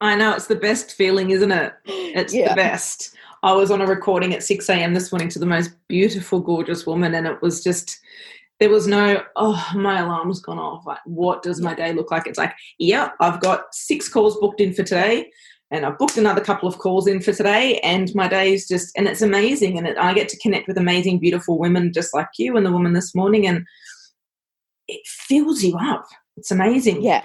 I 0.00 0.16
know 0.16 0.32
it's 0.32 0.46
the 0.46 0.56
best 0.56 0.92
feeling, 0.92 1.30
isn't 1.30 1.52
it? 1.52 1.72
It's 1.84 2.34
yeah. 2.34 2.48
the 2.48 2.54
best. 2.56 3.14
I 3.42 3.52
was 3.52 3.70
on 3.70 3.80
a 3.80 3.86
recording 3.86 4.34
at 4.34 4.42
6 4.42 4.68
a.m. 4.70 4.94
this 4.94 5.12
morning 5.12 5.28
to 5.30 5.38
the 5.38 5.46
most 5.46 5.70
beautiful, 5.88 6.40
gorgeous 6.40 6.86
woman, 6.86 7.14
and 7.14 7.26
it 7.26 7.40
was 7.42 7.62
just, 7.62 8.00
there 8.60 8.70
was 8.70 8.86
no, 8.86 9.24
oh, 9.36 9.70
my 9.74 10.00
alarm's 10.00 10.40
gone 10.40 10.58
off. 10.58 10.86
Like, 10.86 11.00
what 11.06 11.42
does 11.42 11.60
my 11.60 11.74
day 11.74 11.92
look 11.92 12.10
like? 12.10 12.26
It's 12.26 12.38
like, 12.38 12.54
yeah, 12.78 13.10
I've 13.18 13.40
got 13.40 13.74
six 13.74 14.08
calls 14.08 14.38
booked 14.38 14.60
in 14.60 14.74
for 14.74 14.82
today 14.82 15.30
and 15.70 15.86
I've 15.86 15.98
booked 15.98 16.18
another 16.18 16.40
couple 16.40 16.68
of 16.68 16.78
calls 16.78 17.06
in 17.06 17.20
for 17.20 17.32
today, 17.32 17.78
and 17.84 18.12
my 18.14 18.26
day 18.26 18.52
is 18.52 18.66
just, 18.66 18.96
and 18.96 19.06
it's 19.06 19.22
amazing. 19.22 19.78
And 19.78 19.86
it, 19.86 19.96
I 19.96 20.14
get 20.14 20.28
to 20.30 20.38
connect 20.38 20.66
with 20.66 20.76
amazing, 20.76 21.20
beautiful 21.20 21.58
women 21.58 21.92
just 21.92 22.12
like 22.12 22.28
you 22.38 22.56
and 22.56 22.66
the 22.66 22.72
woman 22.72 22.92
this 22.92 23.14
morning, 23.14 23.46
and 23.46 23.64
it 24.88 25.00
fills 25.06 25.62
you 25.62 25.76
up. 25.78 26.06
It's 26.36 26.50
amazing. 26.50 27.02
Yeah. 27.02 27.24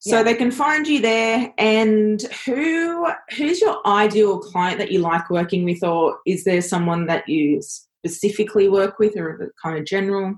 So 0.00 0.16
yeah. 0.16 0.22
they 0.24 0.34
can 0.34 0.50
find 0.50 0.86
you 0.86 1.00
there. 1.00 1.52
And 1.58 2.22
who 2.44 3.06
who's 3.36 3.60
your 3.60 3.86
ideal 3.86 4.40
client 4.40 4.78
that 4.78 4.90
you 4.90 4.98
like 4.98 5.30
working 5.30 5.64
with, 5.64 5.84
or 5.84 6.18
is 6.26 6.42
there 6.42 6.62
someone 6.62 7.06
that 7.06 7.28
you 7.28 7.62
specifically 7.62 8.68
work 8.68 8.98
with, 8.98 9.16
or 9.16 9.52
kind 9.62 9.78
of 9.78 9.84
general? 9.84 10.34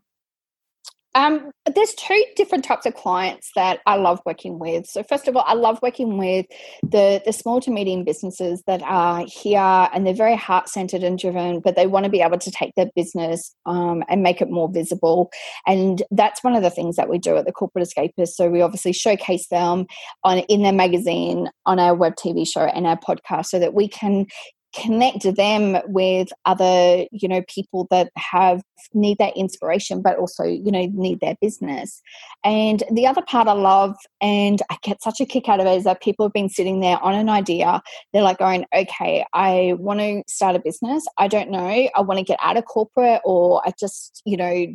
Um, 1.14 1.50
there's 1.74 1.94
two 1.94 2.24
different 2.36 2.64
types 2.64 2.86
of 2.86 2.94
clients 2.94 3.50
that 3.54 3.80
I 3.86 3.96
love 3.96 4.20
working 4.24 4.58
with. 4.58 4.86
So 4.86 5.02
first 5.02 5.28
of 5.28 5.36
all, 5.36 5.44
I 5.46 5.54
love 5.54 5.78
working 5.82 6.16
with 6.16 6.46
the 6.82 7.22
the 7.24 7.32
small 7.32 7.60
to 7.60 7.70
medium 7.70 8.04
businesses 8.04 8.62
that 8.66 8.82
are 8.82 9.24
here 9.26 9.58
and 9.92 10.06
they're 10.06 10.14
very 10.14 10.36
heart 10.36 10.68
centered 10.68 11.02
and 11.02 11.18
driven, 11.18 11.60
but 11.60 11.76
they 11.76 11.86
want 11.86 12.04
to 12.04 12.10
be 12.10 12.22
able 12.22 12.38
to 12.38 12.50
take 12.50 12.74
their 12.76 12.90
business 12.96 13.54
um, 13.66 14.02
and 14.08 14.22
make 14.22 14.40
it 14.40 14.50
more 14.50 14.70
visible. 14.70 15.30
And 15.66 16.02
that's 16.10 16.42
one 16.42 16.54
of 16.54 16.62
the 16.62 16.70
things 16.70 16.96
that 16.96 17.08
we 17.08 17.18
do 17.18 17.36
at 17.36 17.44
the 17.44 17.52
Corporate 17.52 17.86
Escapists. 17.86 18.34
So 18.34 18.48
we 18.48 18.62
obviously 18.62 18.92
showcase 18.92 19.48
them 19.48 19.86
on 20.24 20.38
in 20.38 20.62
their 20.62 20.72
magazine, 20.72 21.50
on 21.66 21.78
our 21.78 21.94
web 21.94 22.14
TV 22.16 22.46
show, 22.48 22.62
and 22.62 22.86
our 22.86 22.98
podcast, 22.98 23.46
so 23.46 23.58
that 23.58 23.74
we 23.74 23.86
can 23.86 24.26
connect 24.74 25.34
them 25.36 25.78
with 25.86 26.28
other 26.44 27.06
you 27.12 27.28
know 27.28 27.42
people 27.48 27.86
that 27.90 28.10
have 28.16 28.62
need 28.94 29.18
that 29.18 29.36
inspiration 29.36 30.02
but 30.02 30.18
also 30.18 30.44
you 30.44 30.70
know 30.70 30.86
need 30.92 31.20
their 31.20 31.36
business. 31.40 32.02
And 32.44 32.82
the 32.90 33.06
other 33.06 33.22
part 33.22 33.48
i 33.48 33.52
love 33.52 33.96
and 34.20 34.60
i 34.70 34.76
get 34.82 35.02
such 35.02 35.20
a 35.20 35.26
kick 35.26 35.48
out 35.48 35.60
of 35.60 35.66
it 35.66 35.76
is 35.76 35.84
that 35.84 36.02
people 36.02 36.24
have 36.26 36.32
been 36.32 36.48
sitting 36.48 36.80
there 36.80 37.02
on 37.02 37.14
an 37.14 37.28
idea. 37.28 37.82
They're 38.12 38.22
like 38.22 38.38
going 38.38 38.66
okay 38.74 39.24
i 39.32 39.74
want 39.78 40.00
to 40.00 40.22
start 40.26 40.56
a 40.56 40.60
business. 40.60 41.06
I 41.18 41.28
don't 41.28 41.50
know. 41.50 41.88
I 41.94 42.00
want 42.00 42.18
to 42.18 42.24
get 42.24 42.38
out 42.42 42.56
of 42.56 42.64
corporate 42.64 43.20
or 43.24 43.62
i 43.66 43.72
just 43.78 44.22
you 44.24 44.36
know 44.36 44.66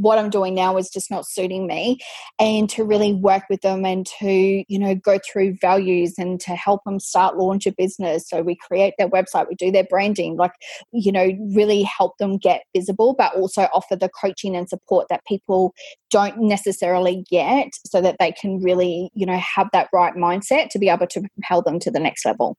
what 0.00 0.18
I'm 0.18 0.30
doing 0.30 0.54
now 0.54 0.76
is 0.76 0.90
just 0.90 1.10
not 1.10 1.26
suiting 1.26 1.66
me 1.66 1.98
and 2.38 2.68
to 2.70 2.84
really 2.84 3.14
work 3.14 3.44
with 3.50 3.60
them 3.62 3.84
and 3.84 4.06
to 4.20 4.64
you 4.68 4.78
know 4.78 4.94
go 4.94 5.18
through 5.18 5.56
values 5.60 6.14
and 6.18 6.40
to 6.40 6.54
help 6.54 6.82
them 6.84 7.00
start 7.00 7.36
launch 7.36 7.66
a 7.66 7.72
business. 7.72 8.28
So 8.28 8.42
we 8.42 8.56
create 8.56 8.94
their 8.98 9.08
website 9.08 9.48
we 9.48 9.54
do 9.54 9.70
their 9.70 9.84
branding 9.84 10.36
like 10.36 10.52
you 10.92 11.12
know 11.12 11.28
really 11.54 11.82
help 11.82 12.16
them 12.18 12.38
get 12.38 12.62
visible 12.74 13.14
but 13.16 13.34
also 13.34 13.62
offer 13.72 13.96
the 13.96 14.10
coaching 14.20 14.56
and 14.56 14.68
support 14.68 15.06
that 15.10 15.24
people 15.26 15.74
don't 16.10 16.38
necessarily 16.38 17.24
get 17.30 17.68
so 17.86 18.00
that 18.00 18.16
they 18.18 18.32
can 18.32 18.60
really 18.60 19.10
you 19.14 19.26
know 19.26 19.38
have 19.38 19.68
that 19.72 19.88
right 19.92 20.14
mindset 20.14 20.68
to 20.70 20.78
be 20.78 20.88
able 20.88 21.06
to 21.06 21.22
propel 21.34 21.62
them 21.62 21.78
to 21.78 21.90
the 21.90 22.00
next 22.00 22.24
level. 22.24 22.56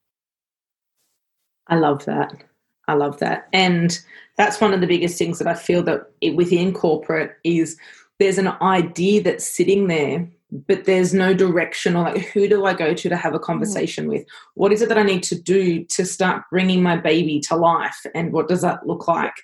I 1.68 1.76
love 1.76 2.06
that 2.06 2.49
I 2.90 2.94
love 2.94 3.20
that. 3.20 3.48
And 3.54 3.98
that's 4.38 4.60
one 4.60 4.74
of 4.74 4.82
the 4.82 4.88
biggest 4.88 5.18
things 5.18 5.38
that 5.40 5.48
I 5.48 5.54
feel 5.54 5.84
that 5.84 6.10
it, 6.22 6.36
within 6.36 6.74
corporate 6.74 7.38
is 7.44 7.78
there's 8.18 8.38
an 8.38 8.48
idea 8.62 9.22
that's 9.22 9.46
sitting 9.46 9.88
there 9.88 10.28
but 10.52 10.86
there's 10.86 11.14
no 11.14 11.32
direction 11.32 11.96
or 11.96 12.06
like 12.06 12.18
who 12.30 12.48
do 12.48 12.66
i 12.66 12.74
go 12.74 12.92
to 12.94 13.08
to 13.08 13.16
have 13.16 13.34
a 13.34 13.38
mm-hmm. 13.38 13.46
conversation 13.46 14.06
mm-hmm. 14.06 14.14
with 14.14 14.26
what 14.56 14.74
is 14.74 14.82
it 14.82 14.90
that 14.90 14.98
i 14.98 15.04
need 15.04 15.22
to 15.22 15.40
do 15.40 15.84
to 15.86 16.04
start 16.04 16.44
bringing 16.50 16.82
my 16.82 16.98
baby 16.98 17.40
to 17.40 17.56
life 17.56 18.04
and 18.16 18.34
what 18.34 18.48
does 18.48 18.62
that 18.62 18.86
look 18.88 19.08
like 19.08 19.36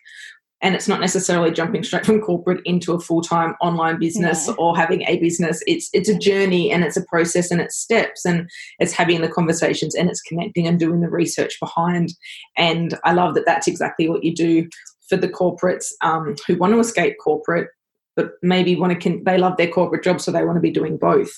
and 0.61 0.73
it's 0.73 0.87
not 0.87 1.01
necessarily 1.01 1.51
jumping 1.51 1.83
straight 1.83 2.05
from 2.05 2.21
corporate 2.21 2.61
into 2.65 2.93
a 2.93 2.99
full-time 2.99 3.55
online 3.61 3.99
business 3.99 4.49
or 4.57 4.75
having 4.75 5.01
a 5.03 5.17
business. 5.17 5.61
It's 5.67 5.89
it's 5.93 6.09
a 6.09 6.17
journey 6.17 6.71
and 6.71 6.83
it's 6.83 6.97
a 6.97 7.05
process 7.05 7.51
and 7.51 7.61
it's 7.61 7.77
steps 7.77 8.25
and 8.25 8.49
it's 8.79 8.93
having 8.93 9.21
the 9.21 9.29
conversations 9.29 9.95
and 9.95 10.09
it's 10.09 10.21
connecting 10.21 10.67
and 10.67 10.79
doing 10.79 11.01
the 11.01 11.09
research 11.09 11.59
behind. 11.59 12.13
And 12.57 12.97
i 13.03 13.13
love 13.13 13.35
that 13.35 13.45
that's 13.45 13.67
exactly 13.67 14.09
what 14.09 14.23
you 14.23 14.33
do 14.33 14.69
for 15.09 15.17
the 15.17 15.29
corporates 15.29 15.87
um, 16.01 16.35
who 16.47 16.55
want 16.57 16.73
to 16.73 16.79
escape 16.79 17.15
corporate 17.23 17.69
but 18.15 18.31
maybe 18.41 18.75
want 18.75 18.93
to 18.93 18.99
con- 18.99 19.23
they 19.25 19.37
love 19.37 19.57
their 19.57 19.67
corporate 19.67 20.03
job 20.03 20.21
so 20.21 20.31
they 20.31 20.43
want 20.43 20.55
to 20.55 20.61
be 20.61 20.71
doing 20.71 20.97
both 20.97 21.29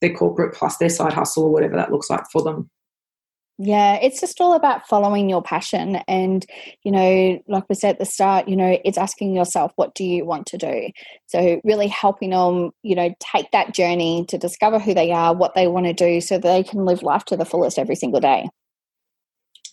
their 0.00 0.14
corporate 0.14 0.54
plus 0.54 0.76
their 0.76 0.88
side 0.88 1.12
hustle 1.12 1.44
or 1.44 1.50
whatever 1.50 1.76
that 1.76 1.90
looks 1.90 2.10
like 2.10 2.24
for 2.30 2.42
them 2.42 2.70
yeah 3.58 3.94
it's 3.96 4.20
just 4.20 4.40
all 4.40 4.54
about 4.54 4.86
following 4.88 5.28
your 5.28 5.42
passion 5.42 5.96
and 6.08 6.46
you 6.82 6.90
know 6.90 7.38
like 7.48 7.68
we 7.68 7.74
said 7.74 7.90
at 7.90 7.98
the 7.98 8.04
start 8.04 8.48
you 8.48 8.56
know 8.56 8.78
it's 8.84 8.98
asking 8.98 9.34
yourself 9.34 9.72
what 9.76 9.94
do 9.94 10.04
you 10.04 10.24
want 10.24 10.46
to 10.46 10.56
do 10.56 10.88
so 11.26 11.60
really 11.64 11.88
helping 11.88 12.30
them 12.30 12.70
you 12.82 12.94
know 12.94 13.14
take 13.20 13.50
that 13.52 13.74
journey 13.74 14.24
to 14.28 14.38
discover 14.38 14.78
who 14.78 14.94
they 14.94 15.10
are 15.10 15.34
what 15.34 15.54
they 15.54 15.66
want 15.66 15.86
to 15.86 15.92
do 15.92 16.20
so 16.20 16.38
they 16.38 16.62
can 16.62 16.84
live 16.84 17.02
life 17.02 17.24
to 17.24 17.36
the 17.36 17.44
fullest 17.44 17.78
every 17.78 17.96
single 17.96 18.20
day 18.20 18.48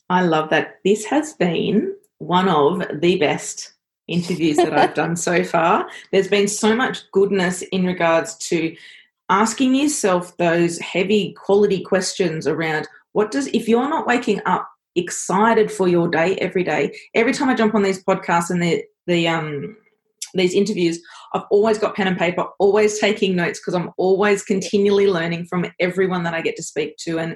i 0.09 0.21
love 0.21 0.49
that 0.49 0.79
this 0.83 1.05
has 1.05 1.33
been 1.33 1.93
one 2.17 2.49
of 2.49 2.83
the 2.99 3.17
best 3.17 3.73
interviews 4.09 4.57
that 4.57 4.73
I've 4.73 4.93
done 4.95 5.15
so 5.15 5.43
far. 5.43 5.87
There's 6.11 6.27
been 6.27 6.47
so 6.47 6.75
much 6.75 7.09
goodness 7.11 7.61
in 7.61 7.85
regards 7.85 8.35
to 8.49 8.75
asking 9.29 9.75
yourself 9.75 10.35
those 10.37 10.79
heavy 10.79 11.33
quality 11.33 11.81
questions 11.81 12.47
around 12.47 12.87
what 13.19 13.31
does, 13.31 13.47
if 13.47 13.67
you're 13.67 13.89
not 13.89 14.07
waking 14.07 14.39
up 14.45 14.65
excited 14.95 15.69
for 15.69 15.89
your 15.89 16.07
day 16.07 16.37
every 16.37 16.63
day, 16.63 16.97
every 17.13 17.33
time 17.33 17.49
I 17.49 17.53
jump 17.53 17.75
on 17.75 17.83
these 17.83 18.01
podcasts 18.01 18.49
and 18.49 18.63
the, 18.63 18.81
the, 19.07 19.27
um, 19.27 19.75
these 20.33 20.53
interviews, 20.53 21.01
I've 21.33 21.43
always 21.51 21.77
got 21.77 21.97
pen 21.97 22.07
and 22.07 22.17
paper, 22.17 22.45
always 22.59 22.97
taking 22.97 23.35
notes 23.35 23.59
because 23.59 23.73
I'm 23.73 23.91
always 23.97 24.41
continually 24.41 25.07
learning 25.07 25.47
from 25.47 25.65
everyone 25.81 26.23
that 26.23 26.33
I 26.33 26.39
get 26.39 26.55
to 26.55 26.63
speak 26.63 26.95
to. 26.99 27.19
And 27.19 27.35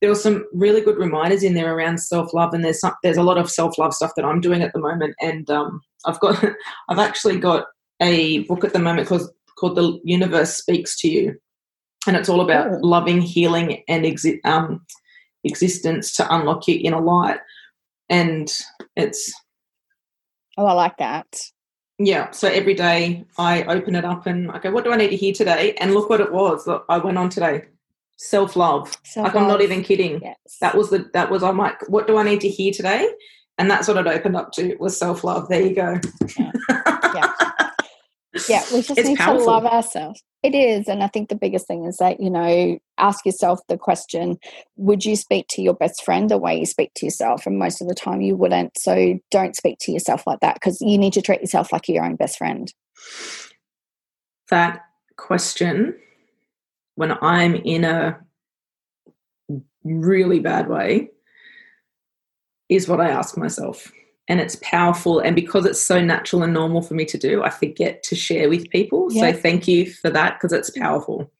there 0.00 0.08
were 0.08 0.14
some 0.14 0.44
really 0.52 0.82
good 0.82 0.98
reminders 0.98 1.42
in 1.42 1.54
there 1.54 1.74
around 1.74 1.98
self 1.98 2.32
love, 2.32 2.54
and 2.54 2.64
there's 2.64 2.78
some, 2.78 2.94
there's 3.02 3.16
a 3.16 3.24
lot 3.24 3.38
of 3.38 3.50
self 3.50 3.76
love 3.76 3.94
stuff 3.94 4.12
that 4.14 4.24
I'm 4.24 4.40
doing 4.40 4.62
at 4.62 4.72
the 4.72 4.78
moment, 4.78 5.16
and 5.20 5.50
um, 5.50 5.80
I've 6.06 6.20
got 6.20 6.44
I've 6.88 7.00
actually 7.00 7.40
got 7.40 7.64
a 8.00 8.44
book 8.44 8.62
at 8.62 8.72
the 8.72 8.78
moment 8.78 9.08
called 9.08 9.28
called 9.58 9.74
The 9.74 9.98
Universe 10.04 10.54
Speaks 10.54 10.96
to 11.00 11.08
You, 11.08 11.34
and 12.06 12.16
it's 12.16 12.28
all 12.28 12.40
about 12.40 12.68
oh. 12.68 12.78
loving, 12.82 13.20
healing, 13.20 13.82
and 13.88 14.04
exi- 14.04 14.38
um, 14.44 14.86
existence 15.48 16.12
to 16.12 16.34
unlock 16.34 16.68
your 16.68 16.78
inner 16.80 17.00
light, 17.00 17.40
and 18.08 18.50
it's 18.96 19.32
oh, 20.56 20.66
I 20.66 20.72
like 20.72 20.96
that. 20.98 21.40
Yeah, 22.00 22.30
so 22.30 22.46
every 22.48 22.74
day 22.74 23.24
I 23.38 23.64
open 23.64 23.96
it 23.96 24.04
up 24.04 24.26
and 24.26 24.50
I 24.50 24.58
go, 24.58 24.70
"What 24.70 24.84
do 24.84 24.92
I 24.92 24.96
need 24.96 25.10
to 25.10 25.16
hear 25.16 25.32
today?" 25.32 25.74
And 25.74 25.94
look 25.94 26.08
what 26.10 26.20
it 26.20 26.32
was. 26.32 26.66
Look, 26.66 26.84
I 26.88 26.98
went 26.98 27.18
on 27.18 27.28
today 27.28 27.64
self 28.18 28.56
love. 28.56 28.96
Like 29.16 29.34
I'm 29.34 29.48
not 29.48 29.62
even 29.62 29.82
kidding. 29.82 30.20
Yes. 30.20 30.58
That 30.60 30.76
was 30.76 30.90
the 30.90 31.08
that 31.14 31.30
was 31.30 31.42
I'm 31.42 31.56
like, 31.56 31.88
what 31.88 32.06
do 32.06 32.18
I 32.18 32.24
need 32.24 32.40
to 32.42 32.48
hear 32.48 32.72
today? 32.72 33.08
And 33.56 33.70
that's 33.70 33.88
what 33.88 33.96
it 33.96 34.06
opened 34.06 34.36
up 34.36 34.52
to 34.52 34.76
was 34.76 34.98
self 34.98 35.24
love. 35.24 35.48
There 35.48 35.62
you 35.62 35.74
go. 35.74 35.98
Yeah. 36.38 36.52
yeah. 37.14 37.32
yeah 38.48 38.64
we 38.72 38.82
just 38.82 38.98
it's 38.98 39.08
need 39.08 39.18
powerful. 39.18 39.44
to 39.44 39.50
love 39.50 39.66
ourselves. 39.66 40.22
It 40.42 40.54
is. 40.54 40.86
And 40.86 41.02
I 41.02 41.08
think 41.08 41.28
the 41.28 41.34
biggest 41.34 41.66
thing 41.66 41.84
is 41.84 41.96
that, 41.96 42.20
you 42.20 42.30
know, 42.30 42.78
ask 42.96 43.26
yourself 43.26 43.60
the 43.68 43.76
question 43.76 44.38
would 44.76 45.04
you 45.04 45.16
speak 45.16 45.46
to 45.50 45.62
your 45.62 45.74
best 45.74 46.04
friend 46.04 46.30
the 46.30 46.38
way 46.38 46.58
you 46.58 46.66
speak 46.66 46.92
to 46.96 47.06
yourself? 47.06 47.44
And 47.44 47.58
most 47.58 47.80
of 47.80 47.88
the 47.88 47.94
time 47.94 48.20
you 48.20 48.36
wouldn't. 48.36 48.78
So 48.78 49.18
don't 49.32 49.56
speak 49.56 49.78
to 49.80 49.92
yourself 49.92 50.26
like 50.26 50.38
that 50.40 50.54
because 50.54 50.80
you 50.80 50.96
need 50.96 51.12
to 51.14 51.22
treat 51.22 51.40
yourself 51.40 51.72
like 51.72 51.88
your 51.88 52.04
own 52.04 52.14
best 52.14 52.38
friend. 52.38 52.72
That 54.50 54.82
question 55.16 55.96
when 56.94 57.18
I'm 57.20 57.56
in 57.56 57.84
a 57.84 58.18
really 59.82 60.38
bad 60.38 60.68
way 60.68 61.10
is 62.68 62.88
what 62.88 63.00
I 63.00 63.10
ask 63.10 63.36
myself. 63.36 63.90
And 64.28 64.40
it's 64.40 64.56
powerful. 64.62 65.20
And 65.20 65.34
because 65.34 65.64
it's 65.64 65.80
so 65.80 66.00
natural 66.00 66.42
and 66.42 66.52
normal 66.52 66.82
for 66.82 66.94
me 66.94 67.04
to 67.06 67.18
do, 67.18 67.42
I 67.42 67.50
forget 67.50 68.02
to 68.04 68.14
share 68.14 68.48
with 68.48 68.68
people. 68.70 69.10
So 69.10 69.32
thank 69.32 69.66
you 69.66 69.90
for 69.90 70.10
that 70.10 70.34
because 70.34 70.52
it's 70.52 70.70
powerful. 70.70 71.30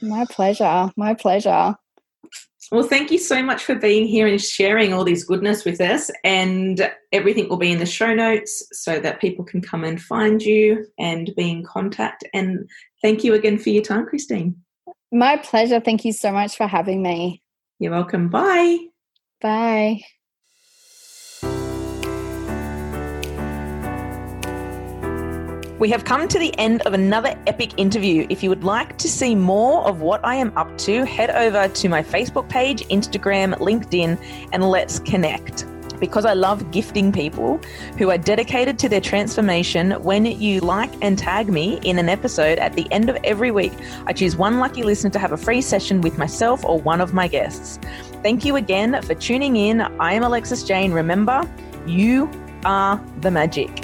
My 0.00 0.24
pleasure. 0.28 0.90
My 0.96 1.14
pleasure. 1.14 1.76
Well, 2.72 2.84
thank 2.84 3.10
you 3.10 3.18
so 3.18 3.42
much 3.42 3.64
for 3.64 3.74
being 3.74 4.06
here 4.06 4.26
and 4.26 4.40
sharing 4.40 4.92
all 4.92 5.04
this 5.04 5.24
goodness 5.24 5.64
with 5.64 5.80
us. 5.80 6.10
And 6.24 6.90
everything 7.12 7.48
will 7.48 7.58
be 7.58 7.70
in 7.70 7.78
the 7.78 7.86
show 7.86 8.14
notes 8.14 8.66
so 8.72 8.98
that 8.98 9.20
people 9.20 9.44
can 9.44 9.60
come 9.60 9.84
and 9.84 10.00
find 10.00 10.40
you 10.42 10.86
and 10.98 11.30
be 11.36 11.50
in 11.50 11.64
contact. 11.64 12.24
And 12.32 12.68
thank 13.02 13.24
you 13.24 13.34
again 13.34 13.58
for 13.58 13.68
your 13.68 13.82
time, 13.82 14.06
Christine. 14.06 14.56
My 15.12 15.36
pleasure. 15.36 15.80
Thank 15.80 16.04
you 16.06 16.12
so 16.12 16.32
much 16.32 16.56
for 16.56 16.66
having 16.66 17.02
me. 17.02 17.42
You're 17.78 17.92
welcome. 17.92 18.28
Bye. 18.28 18.78
Bye. 19.42 20.00
We 25.82 25.90
have 25.90 26.04
come 26.04 26.28
to 26.28 26.38
the 26.38 26.56
end 26.60 26.82
of 26.82 26.94
another 26.94 27.36
epic 27.48 27.76
interview. 27.76 28.24
If 28.30 28.40
you 28.44 28.50
would 28.50 28.62
like 28.62 28.98
to 28.98 29.08
see 29.08 29.34
more 29.34 29.84
of 29.84 30.00
what 30.00 30.24
I 30.24 30.36
am 30.36 30.56
up 30.56 30.78
to, 30.86 31.04
head 31.04 31.30
over 31.30 31.66
to 31.74 31.88
my 31.88 32.04
Facebook 32.04 32.48
page, 32.48 32.86
Instagram, 32.86 33.54
LinkedIn, 33.58 34.16
and 34.52 34.70
let's 34.70 35.00
connect 35.00 35.66
because 35.98 36.24
I 36.24 36.34
love 36.34 36.70
gifting 36.70 37.10
people 37.10 37.58
who 37.98 38.10
are 38.10 38.18
dedicated 38.18 38.78
to 38.78 38.88
their 38.88 39.00
transformation. 39.00 39.90
When 40.04 40.24
you 40.24 40.60
like 40.60 40.92
and 41.02 41.18
tag 41.18 41.48
me 41.48 41.80
in 41.82 41.98
an 41.98 42.08
episode 42.08 42.60
at 42.60 42.74
the 42.74 42.86
end 42.92 43.10
of 43.10 43.16
every 43.24 43.50
week, 43.50 43.72
I 44.06 44.12
choose 44.12 44.36
one 44.36 44.60
lucky 44.60 44.84
listener 44.84 45.10
to 45.10 45.18
have 45.18 45.32
a 45.32 45.36
free 45.36 45.62
session 45.62 46.00
with 46.00 46.16
myself 46.16 46.64
or 46.64 46.78
one 46.78 47.00
of 47.00 47.12
my 47.12 47.26
guests. 47.26 47.80
Thank 48.22 48.44
you 48.44 48.54
again 48.54 49.02
for 49.02 49.16
tuning 49.16 49.56
in. 49.56 49.80
I 49.80 50.12
am 50.12 50.22
Alexis 50.22 50.62
Jane. 50.62 50.92
Remember, 50.92 51.42
you 51.88 52.30
are 52.64 53.04
the 53.20 53.32
magic. 53.32 53.82